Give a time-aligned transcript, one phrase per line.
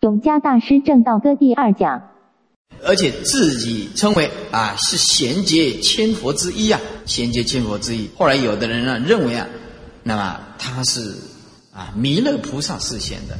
[0.00, 2.10] 永嘉大师正道歌第二讲。
[2.84, 8.08] 而且自己称为啊是贤劫千佛之一啊，贤劫千佛之一。
[8.16, 9.48] 后来有的人呢认为啊，
[10.04, 11.16] 那么他是
[11.72, 13.36] 啊弥勒菩萨示现的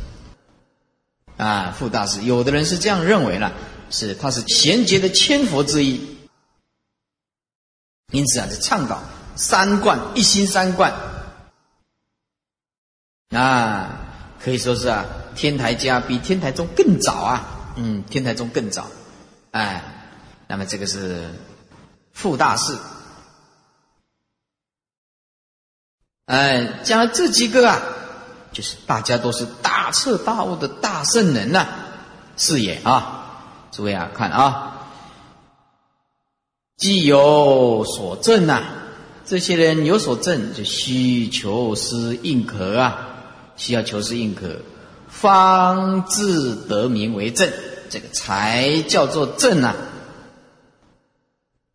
[1.37, 2.22] 啊，傅大师。
[2.22, 3.53] 有的人是这样认为了，
[3.90, 6.19] 是他是贤劫的千佛之一。
[8.11, 9.01] 因此啊，是倡导
[9.37, 10.93] 三观一心三观
[13.31, 14.01] 啊，
[14.43, 15.04] 可以说是啊，
[15.39, 17.45] 天台家比天台宗更早啊，
[17.77, 18.88] 嗯，天台宗更早。
[19.52, 19.80] 哎，
[20.48, 21.30] 那么这个是
[22.12, 22.77] 傅大士，
[26.27, 27.80] 哎，将来这几个啊，
[28.51, 31.68] 就是大家都是大彻大悟的大圣人呐，
[32.37, 34.88] 是也啊，诸位啊，看啊，
[36.77, 38.65] 既有所证呐，
[39.24, 42.98] 这些人有所证，就需求师应可啊，
[43.55, 44.60] 需要求师应可，
[45.20, 47.50] 方自得名为正。
[47.90, 49.74] 这个才叫做正啊！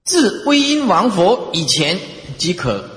[0.06, 2.00] 自威音王佛以前
[2.38, 2.88] 即可，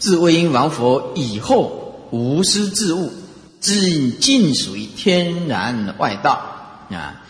[0.00, 3.12] 自威音王佛以后无师自物，
[3.60, 6.32] 尽尽属于天然外道
[6.90, 7.22] 啊！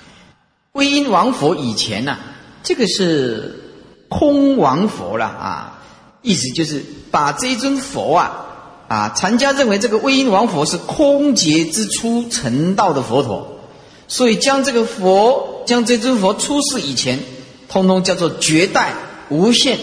[0.72, 2.16] 威音王佛以前呢，
[2.62, 3.74] 这个是
[4.08, 5.82] 空王佛了啊，
[6.22, 8.47] 意思就是把这一尊佛啊
[8.88, 13.60] 啊，禅家认为这个威音王佛是空劫之初成道的佛陀。
[14.08, 17.20] 所以，将这个佛，将这尊佛出世以前，
[17.68, 18.94] 通通叫做绝代
[19.28, 19.78] 无限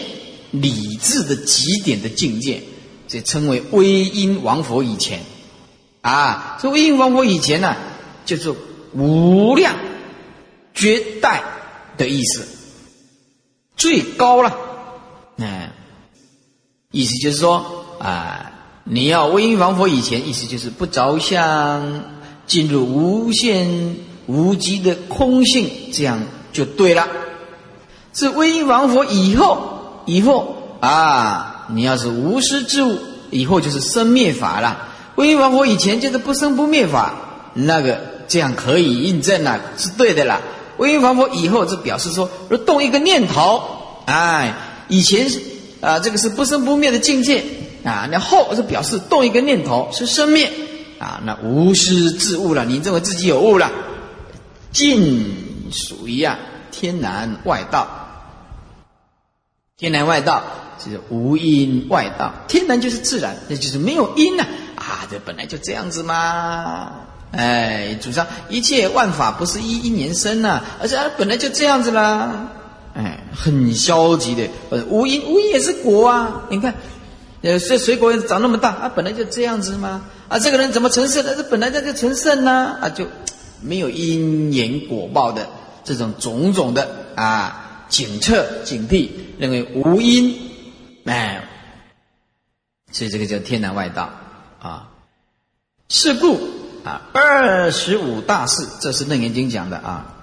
[0.50, 2.60] 理智的极点的境界，
[3.06, 5.20] 这称为微音王佛以前。
[6.00, 7.76] 啊，这微音王佛以前呢，
[8.24, 8.52] 就是
[8.92, 9.76] 无量
[10.74, 11.44] 绝代
[11.96, 12.44] 的意思，
[13.76, 14.56] 最高了。
[15.36, 15.70] 嗯，
[16.90, 18.45] 意思就是说啊，
[18.88, 22.04] 你要微音王佛以前，意思就是不着相，
[22.46, 24.06] 进入无限。
[24.28, 26.20] 无极的空性，这样
[26.52, 27.06] 就对了。
[28.12, 32.98] 是威音王佛以后，以后啊，你要是无师之物，
[33.30, 34.88] 以后就是生灭法了。
[35.14, 37.14] 威音王佛以前就是不生不灭法，
[37.54, 40.40] 那个这样可以印证了，是对的啦。
[40.78, 42.28] 威音王佛以后，这表示说，
[42.66, 43.62] 动一个念头，
[44.06, 44.56] 哎，
[44.88, 45.40] 以前是
[45.80, 47.44] 啊，这个是不生不灭的境界
[47.86, 50.50] 啊，那后是表示动一个念头是生灭
[50.98, 53.70] 啊，那无师自悟了，你认为自己有悟了。
[54.72, 56.36] 尽属于啊
[56.70, 57.86] 天然外道，
[59.78, 60.42] 天然外道
[60.84, 62.34] 就是无因外道。
[62.48, 66.92] 天然就是自然，那就是没有因呐啊，这本来就这样子嘛。
[67.30, 72.48] 哎，主张一切万法不是一一年生呐，而且本来就这样子啦。
[72.94, 76.42] 哎，很消极的，呃，无因无因也是果啊。
[76.50, 76.74] 你看，
[77.46, 80.02] 呃，这水果长那么大，啊，本来就这样子吗？
[80.28, 81.36] 啊，这个人怎么成圣的？
[81.36, 82.76] 这本来这就成圣呢？
[82.80, 83.06] 啊，就。
[83.62, 85.48] 没有因缘果报的
[85.82, 89.08] 这种种种的啊，警测警惕，
[89.38, 90.38] 认为无因，
[91.06, 91.48] 哎，
[92.92, 94.10] 所以这个叫天南外道
[94.60, 94.90] 啊。
[95.88, 96.38] 是故
[96.84, 100.14] 啊，二十五大士，这是楞严经讲的啊。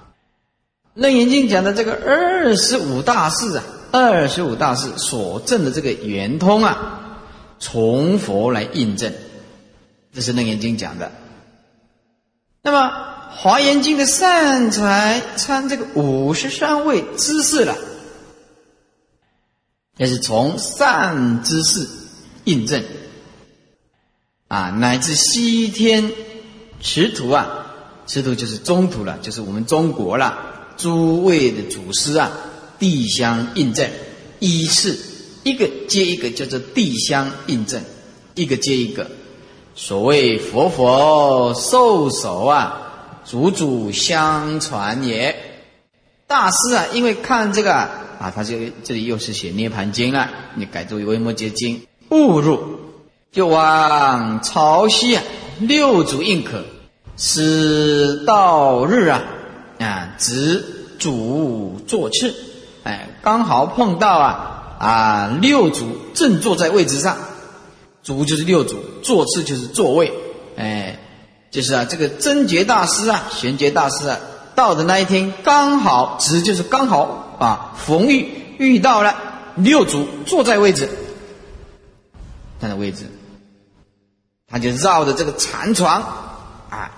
[0.94, 7.03] 楞严经讲的这个二十五大士啊，二十五大士所证的这个圆通啊，
[7.58, 9.12] 从佛来印证，
[10.12, 11.12] 这是楞严经讲的。
[12.62, 13.14] 那么。
[13.36, 17.76] 华严经的善财参这个五十三位知识了，
[19.96, 21.88] 也是从善知识
[22.44, 22.84] 印证
[24.46, 26.12] 啊，乃至西天
[26.80, 27.74] 持土啊，
[28.06, 30.38] 持土就是中土了，就是我们中国了。
[30.76, 32.30] 诸位的祖师啊，
[32.78, 33.90] 地相印证，
[34.38, 34.96] 依次
[35.44, 37.80] 一个接一个叫做地相印证，
[38.34, 39.08] 一个接一个。
[39.76, 42.80] 所谓佛佛受手啊。
[43.26, 45.34] 祖祖相传也，
[46.26, 51.78] 大师啊，因为看这个啊，他就这里又是写《涅盘经》了，你改作《维摩诘经》，
[52.10, 52.62] 误入
[53.32, 55.22] 就往潮汐啊，
[55.58, 56.64] 六祖应可，
[57.16, 59.22] 此到日啊
[59.78, 60.62] 啊，执
[60.98, 62.34] 主坐次，
[62.82, 67.16] 哎，刚好碰到啊啊，六祖正坐在位置上，
[68.02, 70.12] 主就是六祖，坐次就是座位，
[70.56, 71.00] 哎。
[71.50, 74.18] 就是啊，这个真觉大师啊，玄觉大师啊，
[74.56, 78.28] 到的那一天刚好，只就是刚好啊，逢遇
[78.58, 79.14] 遇到了
[79.54, 80.88] 六祖坐在位置，
[82.60, 83.04] 他的位置，
[84.48, 86.02] 他就绕着这个禅床
[86.70, 86.90] 啊，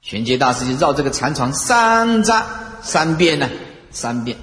[0.00, 2.42] 玄觉大师就绕这个禅床三匝
[2.82, 3.48] 三遍呢，
[3.92, 4.36] 三遍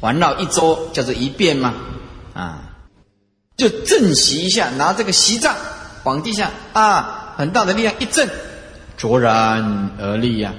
[0.00, 1.74] 环绕一周叫做一遍嘛，
[2.34, 2.62] 啊，
[3.56, 5.54] 就正席一下，拿这个席杖
[6.04, 7.22] 往地下啊。
[7.36, 8.26] 很大的力量一震，
[8.96, 10.54] 卓然而立呀！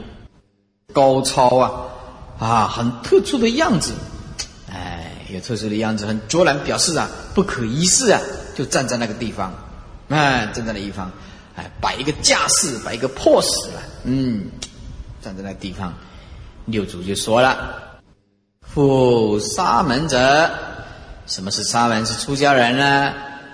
[0.93, 1.71] 高超啊，
[2.37, 3.93] 啊，很特殊的样子，
[4.71, 8.21] 哎，有特殊的样子，很卓然，表示啊，不可一世啊，
[8.53, 9.51] 就站在那个地方，
[10.09, 11.11] 哎，站在那地方，
[11.55, 14.45] 哎，摆一个架势，摆一个 pose 了，嗯，
[15.23, 15.91] 站在那地方，
[16.65, 17.57] 六祖就说了
[18.77, 20.51] ：“复沙门者，
[21.25, 22.05] 什么是沙门？
[22.05, 23.11] 是出家人呢？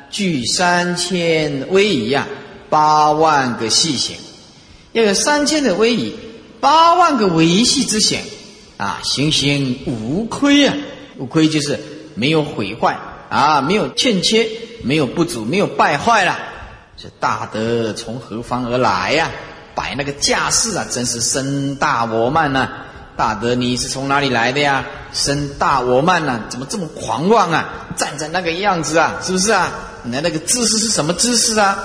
[0.09, 2.27] 具三千威仪啊，
[2.69, 4.17] 八万个细行，
[4.91, 6.13] 要有三千的威仪。”
[6.59, 8.21] 八万个维系之险
[8.75, 10.75] 啊，行行无亏啊，
[11.17, 11.79] 无亏就是
[12.15, 12.99] 没有毁坏
[13.29, 14.45] 啊，没有欠缺，
[14.83, 16.37] 没有不足，没有败坏了。
[16.97, 19.31] 这大德从何方而来呀？
[19.73, 22.67] 摆那个架势啊，真是身大我慢呐！
[23.15, 24.85] 大德你是从哪里来的呀？
[25.13, 27.69] 身大我慢呐，怎么这么狂妄啊？
[27.95, 29.69] 站在那个样子啊，是不是啊？
[30.03, 31.77] 你的那个姿势是什么姿势啊？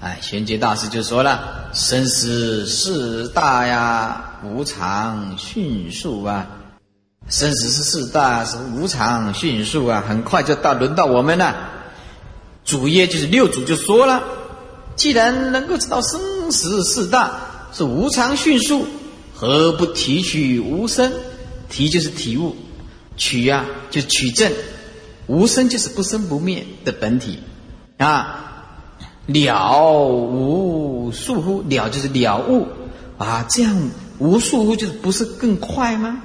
[0.00, 6.46] 哎，玄觉大师就说了：“生死事大呀，无常迅速啊！
[7.30, 10.04] 生死是事大，是无常迅速啊！
[10.06, 11.54] 很快就到轮到我们了。
[12.66, 14.22] 主业就是六祖就说了：
[14.94, 17.30] 既然能够知道生死事大
[17.72, 18.86] 是无常迅速，
[19.34, 21.12] 何不提取无生？
[21.68, 22.54] 提就是体悟，
[23.16, 24.52] 取呀就取证，
[25.26, 27.40] 无生就是不生不灭的本体
[27.98, 28.40] 啊。”
[29.26, 31.62] 了无束乎？
[31.66, 32.68] 了就是了悟
[33.16, 33.46] 啊！
[33.50, 36.20] 这样无束乎就是不是更快吗？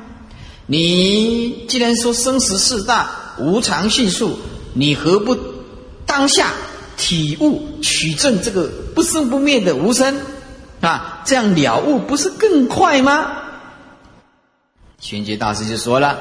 [0.68, 3.10] 你既然说生死事大、
[3.40, 4.38] 无常迅速，
[4.74, 5.38] 你何不
[6.06, 6.52] 当下
[6.98, 10.18] 体悟取证这个不生不灭的无生
[10.82, 11.22] 啊？
[11.26, 13.32] 这样了悟不是更快吗？
[15.00, 16.18] 玄觉大师就说了：“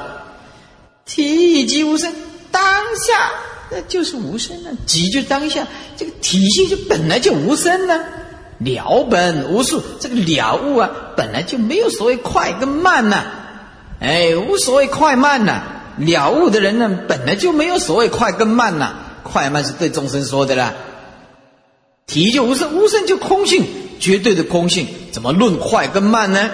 [1.05, 2.13] 体即无声，
[2.51, 2.61] 当
[2.95, 3.31] 下。”
[3.71, 8.03] 那就是无声啊，即就当下，这个体性就本来就无声呢，
[8.57, 13.25] 了本无数，这个了悟啊，本来就没有所谓快跟慢呐，
[13.99, 15.61] 哎，无所谓快慢呐，
[15.97, 20.73] 了悟的人呢，本来就没有所谓快跟慢呐，快慢是对众生说的啦，
[22.07, 23.63] 体就无声，无声就空性，
[23.99, 26.49] 绝对的空性，怎么论快跟慢呢？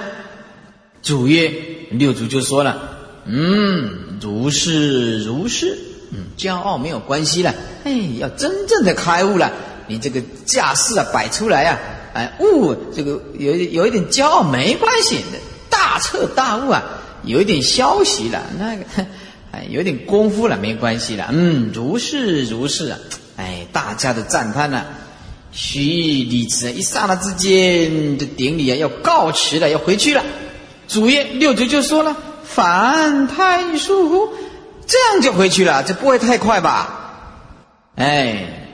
[1.02, 1.54] 主曰
[1.92, 5.78] 六祖就说了，嗯，如是如是。
[6.12, 7.54] 嗯，骄傲没有关系了。
[7.84, 9.52] 哎，要真正的开悟了，
[9.88, 11.80] 你这个架势啊摆出来啊，
[12.14, 15.18] 哎，悟这个有有一点骄傲没关系，
[15.70, 16.84] 大彻大悟啊，
[17.24, 18.84] 有一点消息了，那个
[19.52, 21.30] 哎，有点功夫了没关系了。
[21.32, 23.00] 嗯，如是如是啊，
[23.38, 24.86] 哎，大家的赞叹呢，
[25.56, 30.22] 须礼辞，一刹那之间，这典礼啊要告辞了，要回去了。
[30.86, 34.28] 主页六祖就说了：“凡太疏忽。”
[34.86, 37.56] 这样就回去了，这不会太快吧？
[37.96, 38.68] 哎，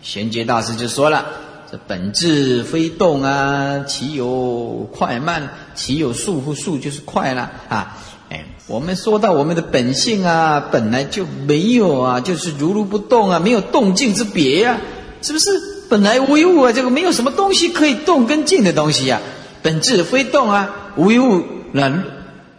[0.00, 1.26] 玄觉大师就说了
[1.70, 5.52] ：“这本质非动啊，岂有快慢？
[5.74, 6.78] 岂有速不速？
[6.78, 7.98] 就是快了啊！
[8.30, 14.78] 哎，我们说到我们的本性啊，本来就没有啊，就是如如不动啊，没有动静之别呀，
[15.20, 15.71] 是不是？
[15.92, 19.20] 本来无一物啊，这个没有什么东西可以动跟静的东西呀，
[19.60, 22.02] 本质非动啊，无一物能。”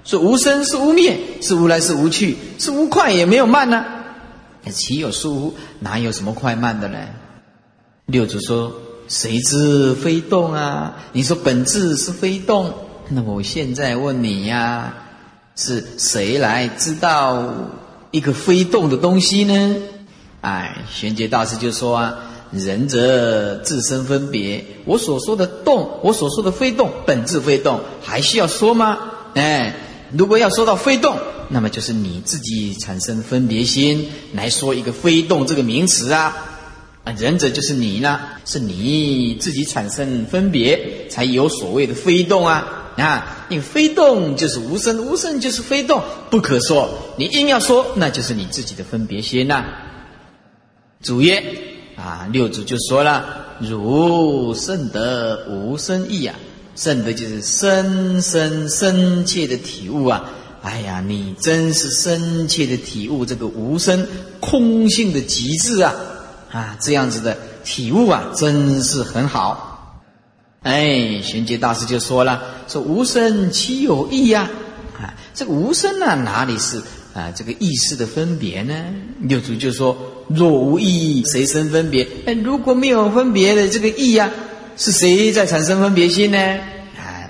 [0.06, 3.84] 是无生，是无灭，是无来，是无去，是无快也没有慢呢。
[4.70, 5.56] 岂有殊？
[5.80, 7.00] 哪有什么快慢的呢？
[8.06, 8.72] 六祖说
[9.10, 10.98] ：“谁知非动啊？
[11.14, 12.72] 你说本质是非动，
[13.10, 14.94] 那么我现在问你呀，
[15.56, 17.52] 是谁来知道
[18.12, 19.76] 一个非动的东西呢？”
[20.42, 22.14] 哎，玄觉大师就说啊
[22.54, 28.98] ：“仁者自身分别，我所说的动，我所说的非动，本质非动，还需要说吗？
[29.36, 29.76] 哎。”
[30.16, 31.18] 如果要说到非动，
[31.50, 36.36] 那么就是你自己产生分别心来说一个非动这个名词啊，
[37.04, 46.88] 啊，仁者就是你呢，是你自己产生分别，才有所谓的非动啊啊，因为非动就是无声，无声就是非动，不可说。
[47.18, 49.66] 你硬要说，那就是你自己的分别心呐。
[51.02, 51.44] 主曰
[51.96, 53.24] 啊，六祖就说了：
[53.60, 56.36] 如圣德无生意啊。
[56.76, 60.28] 圣德就是深深深切的体悟啊！
[60.64, 64.08] 哎呀，你真是深切的体悟这个无声
[64.40, 65.94] 空性的极致啊！
[66.52, 70.02] 啊，这样子的体悟啊，真是很好。
[70.64, 74.50] 哎，玄觉大师就说了：“说无声岂有意呀？
[75.00, 76.82] 啊，这个无声呢，哪里是
[77.14, 78.74] 啊这个意识的分别呢？”
[79.22, 80.86] 六祖就说：“若无意
[81.20, 82.08] 义，谁生分别？
[82.26, 84.30] 哎，如果没有分别的这个意呀。”
[84.76, 86.38] 是谁在产生分别心呢？
[86.98, 87.30] 哎，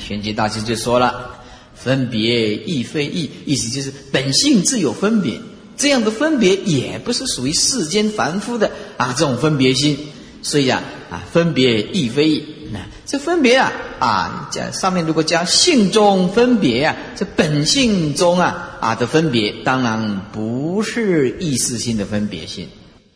[0.00, 1.44] 玄机大师就说了
[1.76, 5.38] ：“分别亦非意，意思就是本性自有分别，
[5.76, 9.98] 这样的分别也不是属于世间凡夫的啊，这种分别心。
[10.44, 22.68] 所以啊，啊，分别亦非意，那这分别啊，啊，这上面如果加性中分别啊，这本性中啊啊的分别，当然不是意识性的分别心。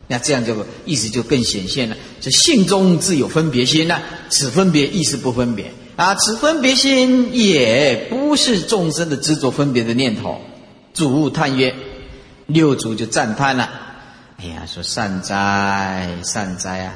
[0.06, 1.97] 那这样就意思就更显现了。
[2.18, 10.40] 这性中自有分别心呢，此分别意识不分别啊，此分别心也不是众生的执着分别的念头。
[10.94, 11.75] 主叹曰
[12.47, 13.68] ：“六祖就赞叹了，
[14.38, 16.94] 哎呀，说善哉善哉啊，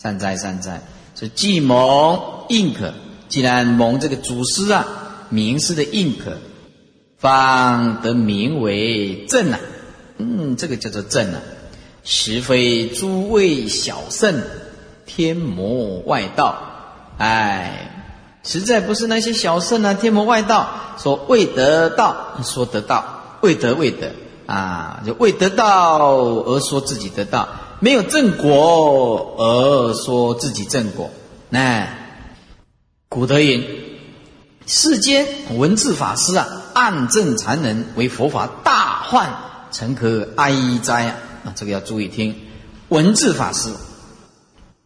[0.00, 0.82] 善哉善哉。
[1.14, 2.94] 这既蒙应可，
[3.28, 4.86] 既然蒙这个祖师啊
[5.28, 6.38] 名师的应可，
[7.18, 9.60] 方得名为正啊。
[10.18, 11.40] 嗯，这个叫做正啊。”
[12.02, 14.42] 实非诸位小圣，
[15.04, 16.56] 天魔外道，
[17.18, 17.90] 哎，
[18.42, 20.66] 实在不是那些小圣啊，天魔外道
[20.96, 24.12] 说未得道，说得道，未得未得
[24.46, 27.46] 啊，就未得道而说自己得道，
[27.80, 31.10] 没有正果而说自己正果。
[31.50, 32.28] 哎，
[33.08, 33.66] 古德云：
[34.66, 39.34] 世间文字法师啊，暗正禅人为佛法大患，
[39.72, 41.16] 诚可哀哉啊！
[41.46, 42.36] 啊，这个要注意听，
[42.90, 43.70] 文字法师，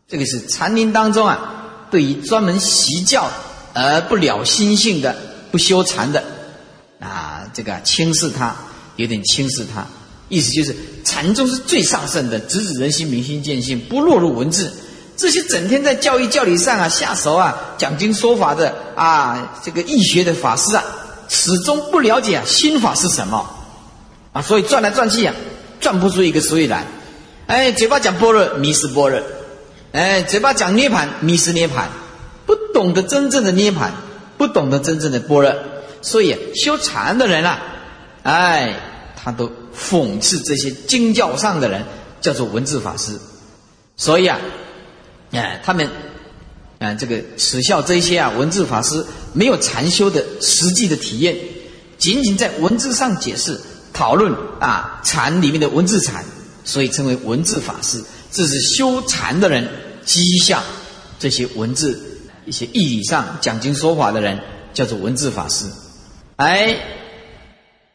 [0.07, 3.29] 这个是禅林当中啊，对于专门习教
[3.75, 5.17] 而不了心性的、
[5.51, 6.23] 不修禅的，
[7.01, 8.55] 啊，这个轻视他，
[8.95, 9.85] 有点轻视他，
[10.29, 14.73] 意思就是禅宗是最上圣的，直指人心、明心见性，不落入文字。
[15.17, 20.83] 这些整天在教育教理上啊下手啊讲经说法的啊，这个易学的法师啊，
[21.29, 23.49] 始终不了解啊心法是什么
[24.33, 25.35] 啊，所以转来转去啊。
[25.81, 26.87] 转不出一个所以然，
[27.47, 29.21] 哎，嘴巴讲般若，迷失般若；
[29.93, 31.91] 哎，嘴巴讲涅盘，迷失涅盘，
[32.47, 33.93] 不懂得真正的涅盘，
[34.39, 35.55] 不懂得真正的般若。
[36.01, 37.61] 所以修禅的人啊，
[38.23, 38.75] 哎，
[39.25, 41.83] 他都讽刺这些经教上的人，
[42.21, 43.19] 叫做文字法师。
[43.97, 44.39] 所以啊，
[45.31, 45.89] 哎，他们
[46.79, 51.35] 啊，这个耻笑这些啊文字法师没有禅修的实际的体验，
[51.97, 53.59] 仅仅在文字上解释。
[53.95, 56.25] 讨论啊禅里面的文字禅，
[56.65, 58.03] 所以称为文字法师。
[58.33, 59.69] 这是修禅的人
[60.05, 60.61] 讥笑
[61.21, 61.97] 这些文字
[62.45, 64.41] 一些义理上讲经说法的人，
[64.73, 65.67] 叫做文字法师。
[66.35, 66.77] 哎，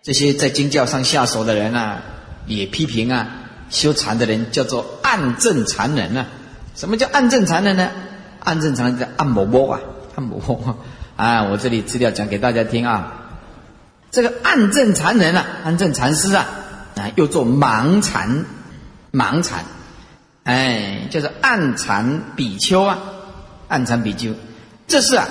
[0.10, 2.02] 这些在经教上下手的人啊，
[2.48, 3.28] 也批评啊
[3.70, 6.26] 修禅的人叫做暗正禅人啊。
[6.76, 7.92] 什么叫暗正禅人呢？
[8.40, 9.80] 暗正禅人叫暗摩摩啊，
[10.16, 10.80] 暗摩摩
[11.16, 11.44] 啊。
[11.44, 13.30] 我这里资料讲给大家听啊。
[14.10, 16.48] 这个暗正禅人啊，暗正禅师啊，
[16.96, 18.46] 啊，又做盲禅，
[19.14, 19.64] 盲禅，
[20.44, 22.98] 哎，就是暗禅比丘啊，
[23.68, 24.34] 暗禅比丘，
[24.88, 25.28] 这是啊，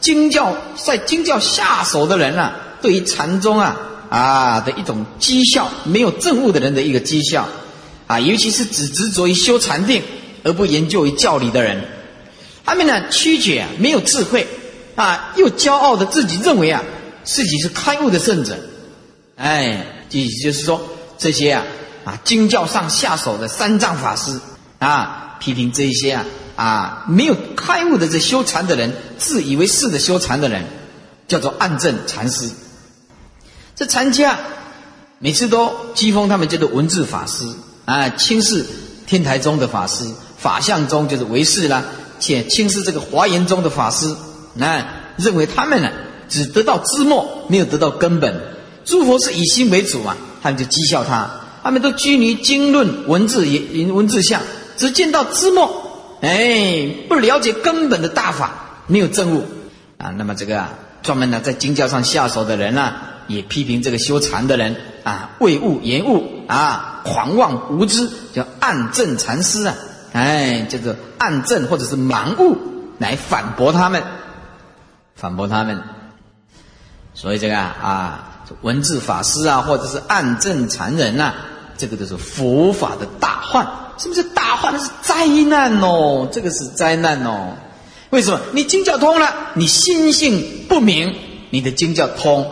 [0.00, 3.74] 经教在经教下手的人啊，对于禅宗啊
[4.10, 7.48] 啊的一种讥笑，没有证悟的人的一个讥笑
[8.06, 10.02] 啊，尤其是只执着于修禅定
[10.44, 11.84] 而不研究于教理的人，
[12.64, 14.46] 他们呢曲解，没有智慧
[14.94, 16.82] 啊，又骄傲的自己认为啊。
[17.24, 18.58] 自己是开悟的圣者，
[19.36, 20.80] 哎，也就是说
[21.18, 21.62] 这些啊
[22.06, 24.40] 啊经教上下手的三藏法师
[24.78, 26.24] 啊，批评这一些啊
[26.56, 30.64] 啊没有开悟的这修禅的人，自以为是的修禅的人，
[31.26, 32.48] 叫做暗证禅师。
[33.78, 34.36] 这禅家
[35.20, 37.44] 每次都讥讽他们叫做文字法师
[37.84, 38.66] 啊，轻视
[39.06, 40.04] 天台宗的法师，
[40.36, 41.84] 法相宗就是唯识啦，
[42.18, 44.12] 且轻视这个华严宗的法师，
[44.54, 44.84] 那
[45.16, 45.88] 认为他们呢。
[46.28, 48.38] 只得到枝末，没有得到根本。
[48.84, 51.30] 诸佛是以心为主嘛，他们就讥笑他。
[51.62, 54.42] 他们都拘泥经论文字，言文字相，
[54.76, 59.46] 只见到枝末，哎，不了解根本的大法，没有证悟
[59.96, 60.10] 啊。
[60.18, 62.92] 那么这个啊，专门呢在经教上下手的人呢，
[63.28, 69.74] 也批评这个修禅的人啊，为悟言悟啊，狂妄无知，叫暗正禅师啊，
[70.12, 72.56] 哎，叫做暗正或者是盲悟，
[72.98, 74.02] 来反驳他们，
[75.14, 75.80] 反驳他们。
[77.14, 81.32] 所以这个啊，文字法师啊，或者是暗正禅人呐，
[81.76, 83.64] 这个都是佛法的大患。
[84.00, 84.72] 是不是大患？
[84.72, 87.56] 那是灾难哦，这个是灾难哦。
[88.10, 88.38] 为什么？
[88.52, 91.12] 你经教通了，你心性不明，
[91.50, 92.48] 你的经教通，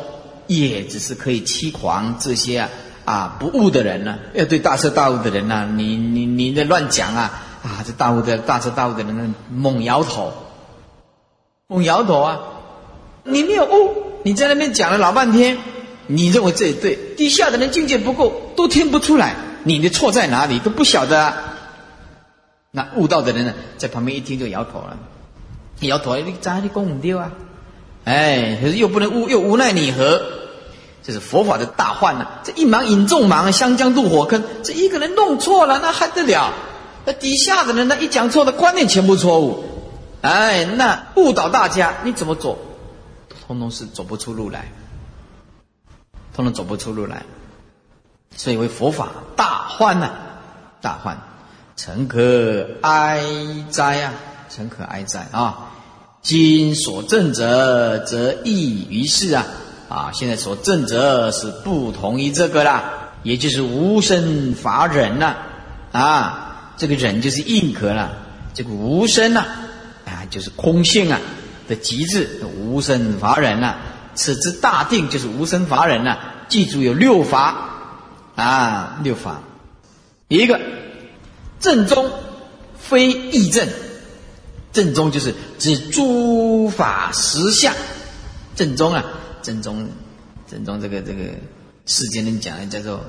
[0.47, 2.71] 也只是可以欺狂这些啊
[3.05, 4.19] 啊不悟的人呢。
[4.35, 7.85] 要对大彻大悟的人呢，你你你在乱讲啊啊！
[7.85, 10.33] 这大悟的大彻大悟的人呢猛摇头，
[11.67, 12.38] 猛摇头啊！
[13.25, 14.05] 你没有悟。
[14.23, 15.59] 你在那边讲了老半天，
[16.07, 19.35] 你认为这也对，底下的人境界不够，都听不出来
[19.65, 21.35] 你的错在哪里，都不晓得。
[22.71, 24.97] 那悟道的人呢，在旁边一听就摇头了，
[25.81, 27.33] 摇头，你咋你功唔丢啊？
[28.07, 30.23] 哎，可是又不能无，又无奈你何？
[31.03, 32.27] 这是佛法的大患呐！
[32.45, 36.53] 这一盲引众盲，湘江渡火坑，这一个人弄错了，那还得了？
[37.05, 39.65] 那底下的人，那一讲错的观念全部错误。
[40.21, 42.57] 哎，那误导大家，你怎么走，
[43.47, 44.71] 通通是走不出路来，
[46.33, 47.25] 通通走不出路来。
[48.37, 50.11] 所以为佛法大患呐，
[50.81, 51.19] 大患，
[51.77, 53.21] 诚可哀
[53.71, 54.13] 哉啊，
[54.49, 55.65] 诚可哀哉啊！
[56.26, 59.47] 今所证者，则异于世啊，
[59.88, 65.37] 啊，现在所证者是不同于这个啦，也就是无生法忍呐，
[65.92, 68.11] 啊，这个忍就是硬壳了，
[68.54, 69.45] 这个无生呐，
[70.04, 71.21] 啊，就是空性啊。
[71.68, 73.76] 的极致，无生法忍呐，
[74.16, 76.18] 此之大定就是无生法忍呐，
[76.49, 77.71] 记住有六法。
[78.35, 79.42] 啊，六法，
[80.26, 80.61] 一个
[81.61, 82.11] 正宗，
[82.76, 83.68] 非义正。
[84.76, 87.73] 正宗就是指诸法实相。
[88.54, 89.02] 正宗啊，
[89.40, 89.88] 正宗，
[90.50, 91.23] 正宗这个这个
[91.87, 93.00] 世间人讲的叫做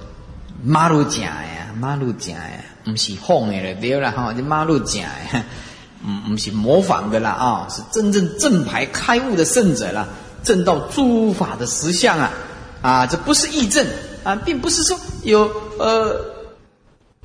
[0.64, 5.44] 马路假呀，马路假呀，不是哄的了，对了哈，就马路假呀，
[6.06, 10.08] 嗯，不是模仿的啦啊，是真正正牌开悟的圣者了，
[10.46, 12.32] 正到诸法的实相啊，
[12.82, 13.86] 啊，这不是义正。
[14.24, 16.20] 啊，并不是说有呃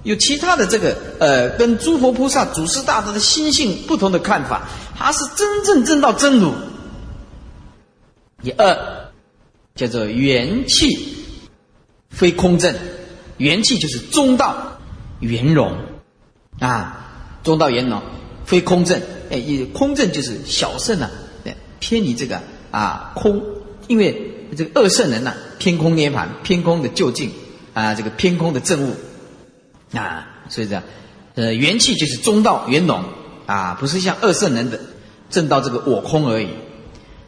[0.02, 6.52] 有其他的这个呃跟诸佛菩萨祖师大德的心性不同的看法，他是真正证到真如。
[8.42, 9.10] 第二
[9.74, 11.16] 叫做元气
[12.10, 12.74] 非空正，
[13.36, 14.78] 元气就是中道
[15.20, 15.76] 圆融
[16.58, 18.02] 啊，中道圆融
[18.44, 19.40] 非空正，哎，
[19.72, 21.10] 空正就是小圣啊，
[21.78, 22.40] 偏离这个
[22.70, 23.42] 啊空，
[23.88, 24.28] 因为。
[24.54, 27.32] 这个二圣人呐，偏空涅盘，偏空的究竟
[27.72, 28.94] 啊，这个偏空的正悟
[29.92, 30.82] 啊，所以这样，
[31.34, 33.04] 呃，元气就是中道元龙
[33.46, 34.80] 啊，不是像二圣人的
[35.30, 36.48] 正到这个我空而已。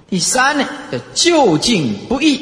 [0.09, 2.41] 第三呢，叫究竟不异。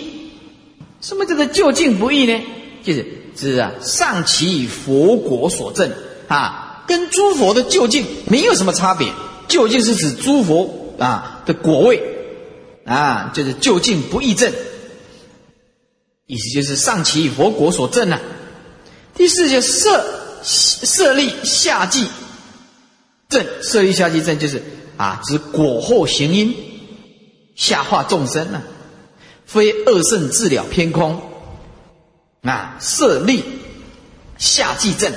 [1.00, 2.41] 什么叫做究竟不异呢？
[2.85, 5.91] 就是指啊，上其佛果所证
[6.29, 9.12] 啊，跟诸佛的究竟没有什么差别。
[9.49, 12.00] 究竟是指诸佛啊的果位
[12.85, 14.52] 啊，就是究竟不异正。
[16.26, 18.20] 意思就是上其佛果所证啊。
[19.14, 20.05] 第四就设
[20.42, 22.07] 设立下季
[23.29, 24.62] 正，设立下季正就是
[24.96, 26.55] 啊，指果后行因，
[27.55, 28.62] 下化众生呢，
[29.46, 31.20] 非二圣治了偏空
[32.42, 33.44] 啊，设立
[34.38, 35.12] 下季正，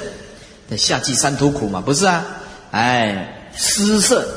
[0.69, 2.25] 的下季三途苦嘛，不是啊？
[2.71, 4.27] 哎，施设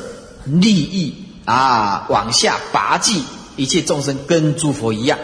[0.45, 3.23] 利益啊，往下拔济
[3.57, 5.19] 一切众生，跟诸佛一样。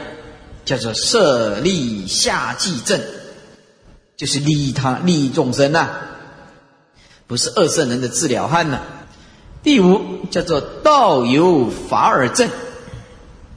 [0.66, 3.00] 叫做设立下季正，
[4.18, 5.90] 就是利益他、利益众生呐，
[7.28, 8.80] 不是二圣人的治疗汉呐。
[9.64, 12.50] 第五叫做道有法尔正，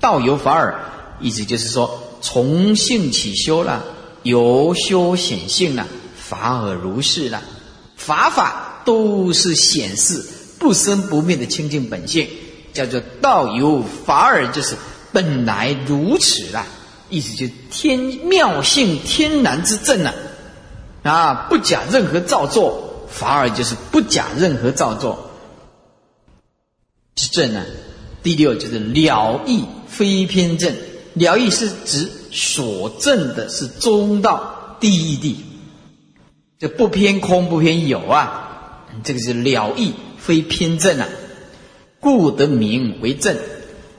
[0.00, 0.74] 道有法尔，
[1.20, 3.84] 意思就是说从性起修了，
[4.22, 7.42] 由修显性了，法尔如是了，
[7.96, 10.24] 法法都是显示
[10.58, 12.26] 不生不灭的清净本性，
[12.72, 14.74] 叫做道有法尔，就是
[15.12, 16.66] 本来如此了。
[17.10, 20.14] 意思就是天妙性天然之正啊，
[21.02, 25.30] 啊，不假任何造作，反而就是不假任何造作。
[27.14, 27.64] 之正啊。
[28.20, 30.74] 第六就是了义非偏正，
[31.14, 35.44] 了义是指所证的是中道第一地，
[36.58, 41.06] 这不偏空不偏有啊，这个是了义非偏正啊，
[42.00, 43.36] 故得名为正。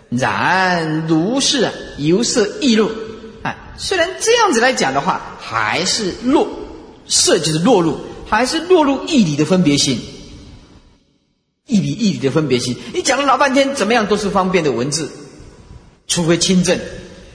[0.09, 2.91] 然如是啊，由色易入，
[3.41, 6.45] 啊，虽然这样子来讲的话，还是落
[7.09, 9.99] 色就是落入，还是落入义理的分别心，
[11.65, 12.77] 义理义理的分别心。
[12.93, 15.11] 你讲了老半天，怎么样都是方便的文字，
[16.07, 16.79] 除非清正，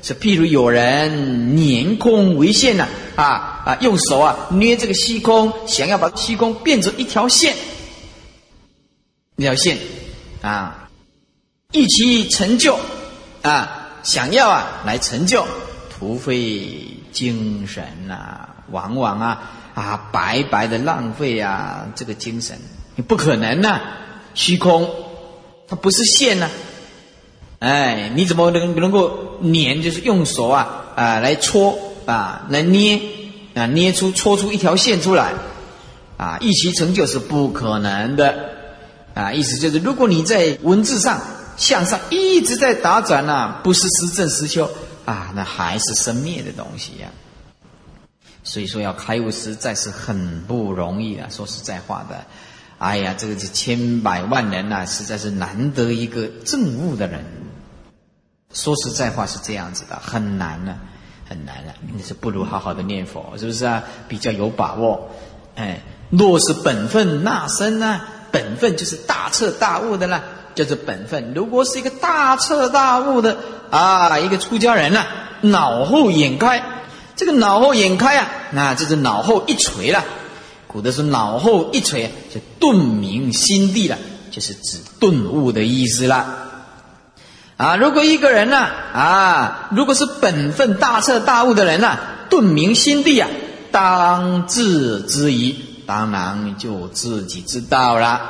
[0.03, 7.55] 是譬如有人年空为线呐，啊啊，用手啊捏这个虚空，想要把虚空变成一条线，
[9.37, 9.77] 一条线
[10.41, 10.81] 啊。
[11.73, 12.79] 一起成就
[13.43, 15.45] 啊，想要啊来成就，
[15.91, 22.59] 除非精神呐，往往啊啊白白的浪费啊这个精神，
[22.97, 23.81] 你不可能呐，
[24.35, 24.89] 虚空
[25.69, 26.49] 它不是线呐，
[27.59, 29.83] 哎，你怎么能能够捻？
[29.83, 33.01] 就是用手啊啊来搓啊来捏
[33.55, 35.33] 啊捏出搓出一条线出来
[36.17, 38.35] 啊，一其成就是不可能的
[39.15, 41.21] 啊，意思就是如果你在文字上。
[41.57, 44.69] 向上一直在打转呐，不是实证实修
[45.05, 47.07] 啊，那还是生灭的东西呀。
[48.45, 51.27] 所以说要开悟实在是很不容易啊。
[51.31, 52.25] 说实在话的，
[52.79, 57.25] 哎呀，这个是千百万人呐，实在是难得一个正悟的人。
[58.53, 60.77] 说实在话是这样子的，很难呢，
[61.29, 61.75] 很难了。
[61.93, 63.83] 你是不如好好的念佛，是不是啊？
[64.07, 65.11] 比较有把握。
[65.57, 65.81] 哎，
[66.11, 68.01] 若是本分纳身呢？
[68.31, 70.23] 本分就是大彻大悟的啦。
[70.55, 71.35] 叫做本分。
[71.35, 73.37] 如果是一个大彻大悟的
[73.71, 75.05] 啊，一个出家人呐，
[75.41, 76.63] 脑后眼开，
[77.17, 80.05] 这个脑后眼开啊，那这是脑后一锤了。
[80.67, 83.97] 古德说脑后一锤，就顿明心地了，
[84.33, 86.27] 就是指顿悟的意思了。
[87.57, 91.97] 啊，如果一个人呢，啊，如果是本分大彻大悟的人呢，
[92.29, 93.29] 顿明心地啊，
[93.71, 98.21] 当自知矣，当然就自己知道了。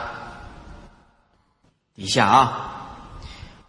[1.96, 2.88] 底下啊，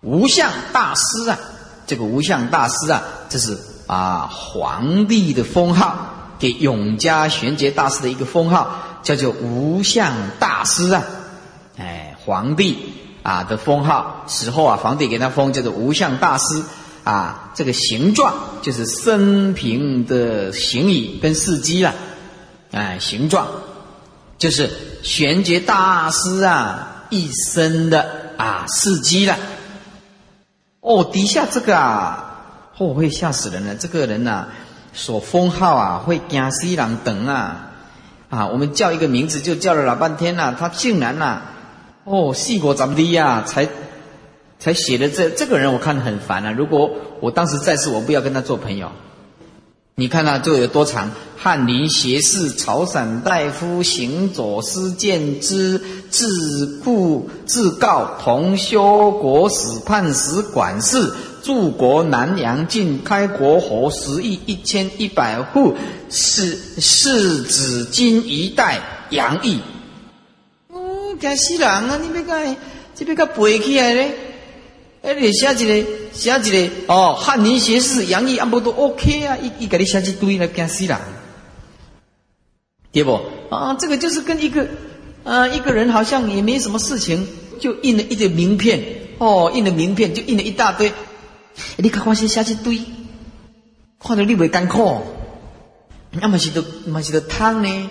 [0.01, 1.39] 无相大师啊，
[1.87, 5.95] 这个无相大师啊，这是啊皇帝的封号，
[6.39, 11.03] 给永嘉玄觉大师的一个封号，叫做无相大师啊，
[11.77, 12.77] 哎，皇帝。
[13.25, 16.63] 啊的封号，死后啊，皇帝给他封叫做无相大师
[17.03, 17.51] 啊。
[17.55, 21.95] 这个形状就是生平的形影跟事迹了，
[22.69, 23.47] 哎，形状
[24.37, 24.69] 就是
[25.01, 29.35] 玄觉大师啊一生的啊事迹了。
[30.81, 32.34] 哦，底下这个啊，
[32.77, 33.75] 哦会吓死人了。
[33.75, 34.47] 这个人呐，
[34.93, 37.71] 所封号啊，会惊死人等啊
[38.29, 38.47] 啊！
[38.47, 41.41] 我们叫一个名字就叫了老半天了，他竟然呐。
[42.03, 43.43] 哦，细果怎么的呀？
[43.45, 43.67] 才
[44.59, 46.51] 才写的这这个人，我看很烦啊！
[46.51, 48.91] 如果我当时在世，我不要跟他做朋友。
[49.97, 51.11] 你看他就有多长？
[51.37, 61.13] 翰林学士、朝散大夫、行左司谏之、自故自告同修国史判史管事、
[61.45, 65.75] 驻国南阳郡开国侯十亿一千一百户，
[66.09, 68.79] 是世子金一代
[69.11, 69.59] 杨毅。
[71.19, 71.99] 惊死人啊！
[72.01, 72.55] 你别讲，
[72.95, 74.11] 这边个背起来咧，
[75.03, 79.37] 哎，你写一个，写一个哦，翰林学士杨毅，啊，不都 OK 啊？
[79.37, 80.97] 一一给你写一堆来惊死人，
[82.91, 83.21] 对不？
[83.51, 84.67] 啊，这个就是跟一个
[85.23, 87.27] 啊一个人好像也没什么事情，
[87.59, 88.83] 就印了一个名片，
[89.19, 90.91] 哦，印了名片就印了一大堆，
[91.77, 92.81] 你看看些写一堆，
[93.99, 95.01] 看到你袂艰苦，
[96.11, 97.89] 那么是都，嘛是都汤呢。